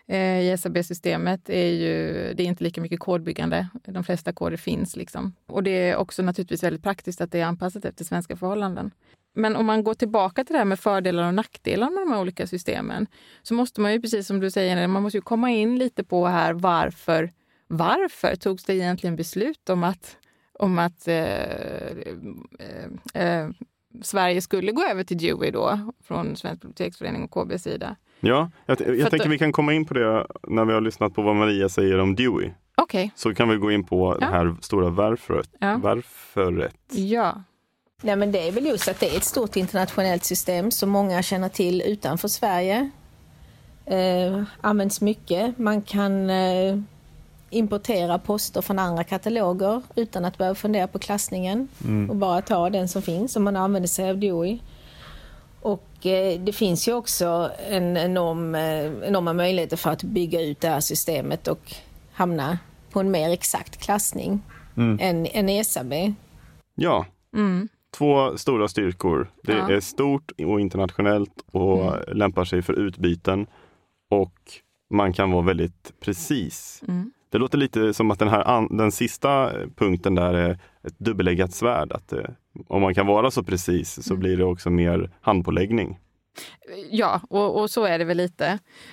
Eh, 0.09 0.41
I 0.41 0.57
SAB-systemet 0.59 1.51
är 1.51 1.71
ju, 1.71 2.13
det 2.35 2.43
är 2.43 2.47
inte 2.47 2.65
lika 2.65 2.81
mycket 2.81 3.01
kodbyggande. 3.01 3.69
De 3.85 4.05
flesta 4.05 4.33
koder 4.33 4.57
finns. 4.57 4.97
Liksom. 4.97 5.35
Och 5.47 5.63
det 5.63 5.71
är 5.71 5.97
också 5.97 6.23
naturligtvis 6.23 6.63
väldigt 6.63 6.83
praktiskt 6.83 7.21
att 7.21 7.33
det 7.33 7.41
är 7.41 7.45
anpassat 7.45 7.85
efter 7.85 8.05
svenska 8.05 8.37
förhållanden. 8.37 8.91
Men 9.35 9.57
om 9.57 9.67
man 9.67 9.85
går 9.85 9.95
tillbaka 9.95 10.45
till 10.45 10.53
det 10.53 10.59
här 10.59 10.65
med 10.65 10.81
fördelar 10.81 11.29
och 11.29 11.35
nackdelar 11.35 11.91
med 11.91 12.03
de 12.03 12.13
här 12.13 12.21
olika 12.21 12.47
systemen 12.47 13.07
så 13.43 13.55
måste 13.55 13.81
man 13.81 13.93
ju, 13.93 14.01
precis 14.01 14.27
som 14.27 14.41
du 14.41 14.51
säger, 14.51 14.89
man 14.89 15.03
måste 15.03 15.19
ju 15.19 15.23
komma 15.23 15.51
in 15.51 15.79
lite 15.79 16.05
på 16.05 16.27
här 16.27 16.53
varför, 16.53 17.33
varför 17.67 18.37
togs 18.37 18.65
det 18.65 18.75
egentligen 18.75 19.17
beslut 19.17 19.69
om 19.69 19.85
att, 19.85 20.17
om 20.53 20.79
att 20.79 21.09
eh, 21.09 21.25
eh, 22.59 22.89
eh, 23.15 23.49
Sverige 24.03 24.41
skulle 24.41 24.73
gå 24.73 24.83
över 24.83 25.05
till 25.05 25.19
Dewey 25.19 25.51
då, 25.51 25.93
från 26.05 26.37
Svensk 26.37 26.63
biblioteksförening 26.63 27.23
och 27.23 27.31
KBs 27.31 27.63
sida? 27.63 27.97
Ja, 28.21 28.51
jag, 28.67 28.81
jag 28.81 29.11
tänker 29.11 29.27
att, 29.27 29.33
vi 29.33 29.39
kan 29.39 29.53
komma 29.53 29.73
in 29.73 29.85
på 29.85 29.95
det 29.95 30.27
när 30.43 30.65
vi 30.65 30.73
har 30.73 30.81
lyssnat 30.81 31.15
på 31.15 31.23
vad 31.23 31.37
Maria 31.37 31.69
säger 31.69 31.99
om 31.99 32.15
Dewey. 32.15 32.51
Okay. 32.83 33.11
Så 33.15 33.35
kan 33.35 33.49
vi 33.49 33.57
gå 33.57 33.71
in 33.71 33.85
på 33.85 34.17
ja. 34.21 34.27
det 34.27 34.33
här 34.33 34.57
stora 34.61 34.91
varföret. 34.91 35.51
Ja. 35.59 35.77
varföret. 35.77 36.75
Ja. 36.91 37.43
Nej, 38.03 38.17
men 38.17 38.33
det 38.33 38.49
är 38.49 38.53
väl 38.53 38.67
just 38.67 38.89
att 38.89 39.01
det 39.01 39.15
är 39.15 39.17
ett 39.17 39.25
stort 39.25 39.57
internationellt 39.57 40.25
system 40.25 40.71
som 40.71 40.91
många 40.91 41.23
känner 41.23 41.49
till 41.49 41.83
utanför 41.83 42.29
Sverige. 42.29 42.91
Eh, 43.87 44.43
används 44.61 45.01
mycket. 45.01 45.59
Man 45.59 45.83
kan 45.83 46.31
eh, 46.31 46.79
importera 47.51 48.19
poster 48.19 48.63
från 48.63 48.79
andra 48.79 49.05
kataloger 49.05 49.83
utan 49.95 50.25
att 50.25 50.39
behöva 50.39 50.55
fundera 50.55 50.87
på 50.87 50.99
klassningen 50.99 51.69
mm. 51.85 52.11
och 52.11 52.17
bara 52.17 52.43
ta 52.43 52.71
den 52.71 52.89
som 52.89 53.03
finns 53.03 53.37
om 53.37 53.45
man 53.45 53.57
använder 53.57 53.89
sig 53.89 54.11
av 54.11 54.19
DOI. 54.19 54.61
Och 55.67 56.07
eh, 56.07 56.41
det 56.41 56.53
finns 56.53 56.89
ju 56.89 56.93
också 56.93 57.51
en 57.71 57.97
enorm, 57.97 58.55
eh, 58.55 59.09
enorma 59.09 59.33
möjligheter 59.33 59.77
för 59.77 59.91
att 59.91 60.03
bygga 60.03 60.43
ut 60.43 60.61
det 60.61 60.69
här 60.69 60.81
systemet 60.81 61.49
och 61.49 61.73
hamna 62.13 62.59
på 62.91 63.01
en 63.01 63.11
mer 63.11 63.31
exakt 63.31 63.77
klassning 63.77 64.41
mm. 64.77 64.99
än, 65.01 65.27
än 65.27 65.49
ESAB. 65.49 65.93
Ja. 66.75 67.07
Mm 67.37 67.69
två 67.99 68.39
stora 68.39 68.69
styrkor. 68.69 69.31
Det 69.43 69.53
ja. 69.53 69.71
är 69.71 69.81
stort 69.81 70.31
och 70.31 70.61
internationellt 70.61 71.45
och 71.53 71.95
mm. 71.95 72.19
lämpar 72.19 72.45
sig 72.45 72.63
för 72.63 72.73
utbyten. 72.73 73.47
Och 74.11 74.35
man 74.91 75.13
kan 75.13 75.31
vara 75.31 75.43
väldigt 75.43 75.93
precis. 76.01 76.83
Mm. 76.89 77.13
Det 77.31 77.39
låter 77.39 77.59
lite 77.59 77.95
som 77.95 78.11
att 78.11 78.19
den, 78.19 78.29
här, 78.29 78.77
den 78.77 78.93
sista 78.93 79.53
punkten 79.77 80.15
där 80.15 80.35
är 80.35 80.59
ett 80.83 80.99
dubbeleggat 80.99 81.55
svärd. 81.55 81.93
Att 81.93 82.09
det, 82.09 82.35
om 82.69 82.83
man 82.83 82.95
kan 82.95 83.07
vara 83.07 83.31
så 83.31 83.43
precis 83.43 84.05
så 84.05 84.15
mm. 84.15 84.21
blir 84.21 84.37
det 84.37 84.45
också 84.45 84.71
mer 84.71 85.11
handpåläggning. 85.21 85.99
Ja, 86.91 87.21
och, 87.31 87.61
och, 87.61 87.71
så 87.71 87.85
är 87.85 87.99
det 87.99 88.05
väl 88.05 88.17
lite. 88.17 88.47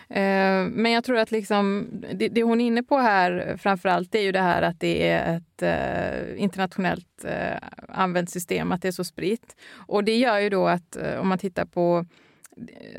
Eh, 0.09 0.63
men 0.71 0.91
jag 0.91 1.03
tror 1.03 1.17
att 1.17 1.31
liksom, 1.31 1.87
det, 2.13 2.27
det, 2.27 2.43
hon 2.43 2.61
är 2.61 2.65
inne 2.65 2.83
på 2.83 2.97
här 2.97 3.57
framför 3.59 3.89
allt 3.89 4.15
är 4.15 4.21
ju 4.21 4.31
det 4.31 4.41
här 4.41 4.61
att 4.61 4.79
det 4.79 5.07
är 5.07 5.37
ett 5.37 5.61
eh, 5.61 6.43
internationellt 6.43 7.25
eh, 7.25 7.57
använt 7.87 8.29
system, 8.29 8.71
att 8.71 8.81
det 8.81 8.87
är 8.87 8.91
så 8.91 9.03
spritt. 9.03 9.55
Och 9.75 10.03
det 10.03 10.17
gör 10.17 10.39
ju 10.39 10.49
då 10.49 10.67
att 10.67 10.95
eh, 10.95 11.19
om 11.19 11.27
man 11.27 11.37
tittar 11.37 11.65
på 11.65 12.05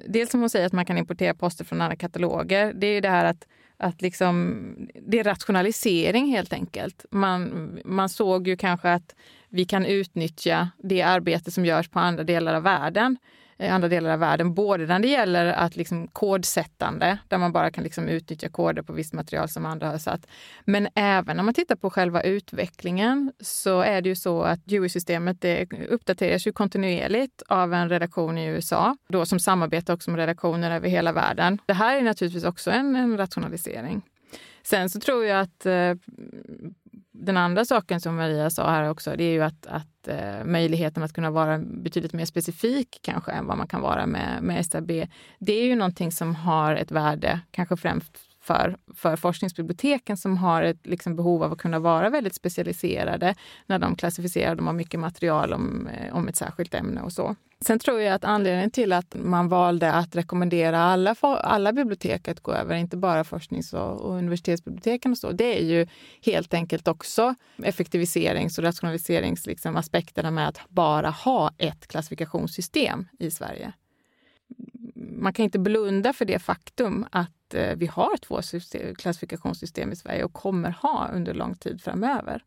Dels 0.08 0.30
som 0.30 0.40
hon 0.40 0.50
säger 0.50 0.66
att 0.66 0.72
man 0.72 0.84
kan 0.84 0.98
importera 0.98 1.34
poster 1.34 1.64
från 1.64 1.80
andra 1.80 1.96
kataloger. 1.96 2.72
Det 2.74 2.86
är 2.86 2.94
ju 2.94 3.00
det 3.00 3.08
här 3.08 3.24
att 3.24 3.46
att 3.76 4.02
liksom, 4.02 4.64
det 5.06 5.18
är 5.18 5.24
rationalisering 5.24 6.26
helt 6.26 6.52
enkelt. 6.52 7.04
Man, 7.10 7.70
man 7.84 8.08
såg 8.08 8.48
ju 8.48 8.56
kanske 8.56 8.92
att 8.92 9.14
vi 9.54 9.64
kan 9.64 9.86
utnyttja 9.86 10.68
det 10.78 11.02
arbete 11.02 11.50
som 11.50 11.64
görs 11.64 11.88
på 11.88 11.98
andra 11.98 12.24
delar 12.24 12.54
av 12.54 12.62
världen 12.62 13.18
eh, 13.58 13.74
andra 13.74 13.88
delar 13.88 14.10
av 14.10 14.18
världen. 14.18 14.54
Både 14.54 14.86
när 14.86 14.98
det 14.98 15.08
gäller 15.08 15.46
att 15.46 15.76
liksom 15.76 16.08
kodsättande, 16.08 17.18
där 17.28 17.38
man 17.38 17.52
bara 17.52 17.70
kan 17.70 17.84
liksom 17.84 18.08
utnyttja 18.08 18.48
koder 18.48 18.82
på 18.82 18.92
visst 18.92 19.12
material 19.12 19.48
som 19.48 19.66
andra 19.66 19.90
har 19.90 19.98
satt. 19.98 20.26
Men 20.64 20.88
även 20.94 21.36
när 21.36 21.44
man 21.44 21.54
tittar 21.54 21.76
på 21.76 21.90
själva 21.90 22.22
utvecklingen 22.22 23.32
så 23.40 23.80
är 23.80 24.02
det 24.02 24.08
ju 24.08 24.16
så 24.16 24.42
att 24.42 24.64
Dewey-systemet 24.64 25.44
uppdateras 25.88 26.46
ju 26.46 26.52
kontinuerligt 26.52 27.42
av 27.48 27.74
en 27.74 27.88
redaktion 27.88 28.38
i 28.38 28.46
USA, 28.46 28.96
då 29.08 29.26
som 29.26 29.40
samarbetar 29.40 29.94
också 29.94 30.10
med 30.10 30.18
redaktioner 30.18 30.70
över 30.70 30.88
hela 30.88 31.12
världen. 31.12 31.58
Det 31.66 31.74
här 31.74 31.96
är 31.96 32.02
naturligtvis 32.02 32.44
också 32.44 32.70
en, 32.70 32.96
en 32.96 33.16
rationalisering. 33.16 34.02
Sen 34.62 34.90
så 34.90 35.00
tror 35.00 35.24
jag 35.24 35.40
att 35.40 35.66
eh, 35.66 35.94
den 37.14 37.36
andra 37.36 37.64
saken 37.64 38.00
som 38.00 38.16
Maria 38.16 38.50
sa 38.50 38.70
här 38.70 38.90
också, 38.90 39.14
det 39.16 39.24
är 39.24 39.32
ju 39.32 39.42
att, 39.42 39.66
att 39.66 40.08
eh, 40.08 40.44
möjligheten 40.44 41.02
att 41.02 41.12
kunna 41.12 41.30
vara 41.30 41.58
betydligt 41.58 42.12
mer 42.12 42.24
specifik 42.24 43.00
kanske 43.02 43.32
än 43.32 43.46
vad 43.46 43.58
man 43.58 43.66
kan 43.68 43.80
vara 43.80 44.06
med, 44.06 44.42
med 44.42 44.66
SAB. 44.66 44.90
Det 45.38 45.52
är 45.52 45.64
ju 45.64 45.74
någonting 45.74 46.12
som 46.12 46.34
har 46.34 46.76
ett 46.76 46.90
värde, 46.90 47.40
kanske 47.50 47.76
främst 47.76 48.18
för, 48.44 48.76
för 48.94 49.16
forskningsbiblioteken 49.16 50.16
som 50.16 50.36
har 50.36 50.62
ett 50.62 50.86
liksom, 50.86 51.16
behov 51.16 51.42
av 51.42 51.52
att 51.52 51.58
kunna 51.58 51.78
vara 51.78 52.10
väldigt 52.10 52.34
specialiserade 52.34 53.34
när 53.66 53.78
de 53.78 53.96
klassificerar. 53.96 54.54
De 54.54 54.66
har 54.66 54.74
mycket 54.74 55.00
material 55.00 55.52
om, 55.52 55.86
eh, 55.86 56.16
om 56.16 56.28
ett 56.28 56.36
särskilt 56.36 56.74
ämne 56.74 57.00
och 57.00 57.12
så. 57.12 57.36
Sen 57.60 57.78
tror 57.78 58.00
jag 58.00 58.14
att 58.14 58.24
anledningen 58.24 58.70
till 58.70 58.92
att 58.92 59.14
man 59.14 59.48
valde 59.48 59.92
att 59.92 60.16
rekommendera 60.16 60.78
alla, 60.78 61.14
alla 61.20 61.72
bibliotek 61.72 62.28
att 62.28 62.40
gå 62.40 62.52
över, 62.52 62.76
inte 62.76 62.96
bara 62.96 63.24
forsknings 63.24 63.72
och, 63.72 64.00
och 64.00 64.14
universitetsbiblioteken 64.14 65.12
och 65.12 65.18
så, 65.18 65.32
det 65.32 65.58
är 65.58 65.64
ju 65.64 65.86
helt 66.22 66.54
enkelt 66.54 66.88
också 66.88 67.34
effektiviserings 67.62 68.58
och 68.58 68.64
rationaliseringsaspekterna 68.64 70.28
liksom, 70.28 70.34
med 70.34 70.48
att 70.48 70.60
bara 70.68 71.10
ha 71.10 71.52
ett 71.58 71.86
klassifikationssystem 71.86 73.08
i 73.18 73.30
Sverige. 73.30 73.72
Man 74.94 75.32
kan 75.32 75.44
inte 75.44 75.58
blunda 75.58 76.12
för 76.12 76.24
det 76.24 76.38
faktum 76.38 77.06
att 77.10 77.30
att 77.44 77.54
eh, 77.54 77.76
vi 77.76 77.86
har 77.86 78.16
två 78.16 78.40
klassifikationssystem 78.94 79.92
i 79.92 79.96
Sverige 79.96 80.24
och 80.24 80.32
kommer 80.32 80.70
ha 80.70 81.08
under 81.12 81.34
lång 81.34 81.54
tid 81.54 81.82
framöver. 81.82 82.44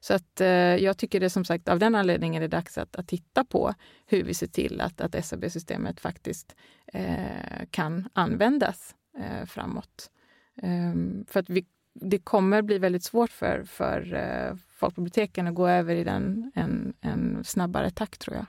Så 0.00 0.14
att, 0.14 0.40
eh, 0.40 0.48
jag 0.76 0.98
tycker 0.98 1.20
det 1.20 1.30
som 1.30 1.44
sagt 1.44 1.68
av 1.68 1.78
den 1.78 1.94
anledningen 1.94 2.42
är 2.42 2.48
det 2.48 2.56
dags 2.56 2.78
att, 2.78 2.96
att 2.96 3.08
titta 3.08 3.44
på 3.44 3.74
hur 4.06 4.24
vi 4.24 4.34
ser 4.34 4.46
till 4.46 4.80
att, 4.80 5.00
att 5.00 5.24
SAB-systemet 5.24 6.00
faktiskt 6.00 6.56
eh, 6.92 7.66
kan 7.70 8.08
användas 8.12 8.94
eh, 9.18 9.46
framåt. 9.46 10.10
Ehm, 10.62 11.24
för 11.28 11.40
att 11.40 11.50
vi, 11.50 11.66
det 11.94 12.18
kommer 12.18 12.62
bli 12.62 12.78
väldigt 12.78 13.04
svårt 13.04 13.30
för, 13.30 13.64
för 13.64 14.14
eh, 14.14 14.56
folkbiblioteken 14.68 15.46
att 15.46 15.54
gå 15.54 15.68
över 15.68 15.94
i 15.94 16.04
den 16.04 16.52
en, 16.54 16.94
en 17.00 17.44
snabbare 17.44 17.90
takt 17.90 18.20
tror 18.20 18.36
jag. 18.36 18.46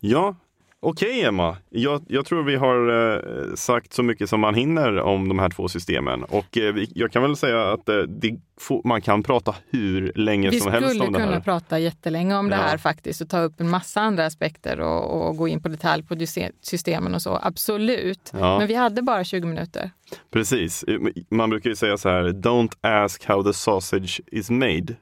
Ja, 0.00 0.36
Okej 0.82 1.22
Emma, 1.24 1.56
jag, 1.70 2.02
jag, 2.08 2.26
tror 2.26 2.42
vi 2.42 2.56
har 2.56 2.88
eh, 2.88 3.54
sagt 3.54 3.92
så 3.92 4.02
mycket 4.02 4.28
som 4.28 4.40
man 4.40 4.54
hinner 4.54 5.00
om 5.00 5.28
de 5.28 5.38
här 5.38 5.48
två 5.48 5.68
systemen. 5.68 6.24
Och 6.24 6.58
eh, 6.58 6.74
jag 6.94 7.12
kan 7.12 7.22
väl 7.22 7.36
säga 7.36 7.72
att 7.72 7.88
eh, 7.88 7.96
det, 7.96 8.40
man 8.84 9.02
kan 9.02 9.22
prata 9.22 9.54
hur 9.70 10.12
länge 10.14 10.50
vi 10.50 10.60
som 10.60 10.72
helst 10.72 10.84
om 10.84 10.98
det 10.98 11.04
här. 11.04 11.10
Vi 11.10 11.14
skulle 11.14 11.26
kunna 11.26 11.40
prata 11.40 11.78
jättelänge 11.78 12.36
om 12.36 12.50
ja. 12.50 12.56
det 12.56 12.62
här 12.62 12.78
faktiskt 12.78 13.20
och 13.20 13.28
ta 13.28 13.40
upp 13.40 13.60
en 13.60 13.70
massa 13.70 14.00
andra 14.00 14.26
aspekter 14.26 14.80
och, 14.80 15.28
och 15.28 15.36
gå 15.36 15.48
in 15.48 15.62
på 15.62 15.68
detalj 15.68 16.02
på 16.02 16.16
systemen 16.60 17.14
och 17.14 17.22
så. 17.22 17.38
Absolut. 17.42 18.30
Ja. 18.32 18.58
Men 18.58 18.68
vi 18.68 18.74
hade 18.74 19.02
bara 19.02 19.24
20 19.24 19.46
minuter. 19.46 19.90
Precis. 20.30 20.84
Man 21.30 21.50
brukar 21.50 21.70
ju 21.70 21.76
säga 21.76 21.98
så 21.98 22.08
här, 22.08 22.24
don't 22.24 22.72
ask 22.80 23.24
how 23.24 23.42
the 23.42 23.52
sausage 23.52 24.20
is 24.26 24.50
made. 24.50 24.96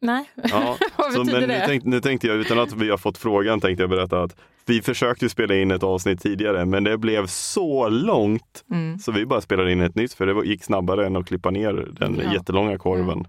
Nej, 0.00 0.30
ja, 0.34 0.76
vad 0.96 1.12
betyder 1.12 1.40
men 1.40 1.48
det? 1.48 1.58
Nu 1.58 1.66
tänkte, 1.66 1.88
nu 1.88 2.00
tänkte 2.00 2.26
jag, 2.26 2.36
utan 2.36 2.58
att 2.58 2.72
vi 2.72 2.90
har 2.90 2.98
fått 2.98 3.18
frågan, 3.18 3.60
tänkte 3.60 3.82
jag 3.82 3.90
berätta 3.90 4.22
att 4.22 4.36
vi 4.66 4.82
försökte 4.82 5.28
spela 5.28 5.54
in 5.54 5.70
ett 5.70 5.82
avsnitt 5.82 6.22
tidigare, 6.22 6.64
men 6.64 6.84
det 6.84 6.98
blev 6.98 7.26
så 7.26 7.88
långt 7.88 8.64
mm. 8.70 8.98
så 8.98 9.12
vi 9.12 9.26
bara 9.26 9.40
spelade 9.40 9.72
in 9.72 9.80
ett 9.80 9.94
nytt 9.94 10.12
för 10.12 10.26
det 10.26 10.48
gick 10.48 10.64
snabbare 10.64 11.06
än 11.06 11.16
att 11.16 11.26
klippa 11.26 11.50
ner 11.50 11.88
den 11.92 12.20
ja. 12.24 12.32
jättelånga 12.32 12.78
korven. 12.78 13.26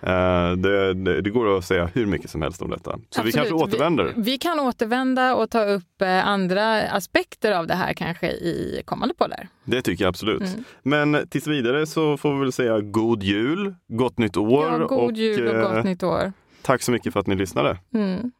Ja. 0.00 0.50
Uh, 0.50 0.56
det, 0.56 0.94
det, 0.94 1.20
det, 1.20 1.30
går 1.30 1.58
att 1.58 1.64
säga 1.64 1.90
hur 1.94 2.06
mycket 2.06 2.30
som 2.30 2.42
helst 2.42 2.62
om 2.62 2.70
detta. 2.70 2.90
Så 2.90 2.96
Absolut. 2.96 3.26
vi 3.26 3.32
kanske 3.32 3.54
återvänder. 3.54 4.12
Vi, 4.16 4.22
vi, 4.22 4.38
kan 4.38 4.60
återvända 4.60 5.34
och 5.34 5.50
ta 5.50 5.64
upp 5.64 6.02
uh, 6.02 6.28
andra 6.28 6.82
aspekter 6.82 7.52
av 7.52 7.66
det 7.66 7.74
här 7.74 7.92
kanske 7.92 8.30
i 8.30 8.82
kommande 8.84 9.14
poddar. 9.14 9.48
Det 9.64 9.82
tycker 9.82 10.04
jag 10.04 10.08
absolut. 10.08 10.42
Mm. 10.42 10.64
Men 10.82 11.28
tills 11.28 11.46
vidare 11.46 11.86
så 11.86 12.16
får 12.16 12.34
vi 12.34 12.40
väl 12.40 12.52
säga 12.52 12.80
god 12.80 13.22
jul, 13.22 13.74
gott 13.88 14.18
nytt 14.18 14.36
år. 14.36 14.66
Ja, 14.66 14.78
god 14.78 14.98
och, 14.98 15.12
jul 15.12 15.48
och 15.48 15.54
uh, 15.54 15.62
gott 15.62 15.84
nytt 15.84 16.02
år. 16.02 16.32
Tack 16.62 16.82
så 16.82 16.92
mycket 16.92 17.12
för 17.12 17.20
att 17.20 17.26
ni 17.26 17.34
lyssnade. 17.34 17.78
Mm. 17.94 18.32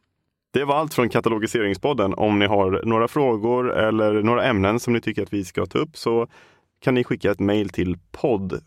Det 0.57 0.65
var 0.65 0.75
allt 0.75 0.93
från 0.93 1.09
Katalogiseringspodden. 1.09 2.13
Om 2.13 2.39
ni 2.39 2.45
har 2.45 2.81
några 2.85 3.07
frågor 3.07 3.73
eller 3.73 4.21
några 4.23 4.45
ämnen 4.45 4.79
som 4.79 4.93
ni 4.93 5.01
tycker 5.01 5.23
att 5.23 5.33
vi 5.33 5.45
ska 5.45 5.65
ta 5.65 5.79
upp 5.79 5.97
så 5.97 6.27
kan 6.81 6.93
ni 6.93 7.03
skicka 7.03 7.31
ett 7.31 7.39
mejl 7.39 7.69
till 7.69 7.97
podd 8.11 8.61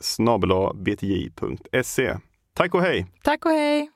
e. 1.99 2.17
Tack 2.55 2.75
och 2.75 2.83
hej! 2.83 3.07
Tack 3.23 3.45
och 3.45 3.51
hej! 3.51 3.91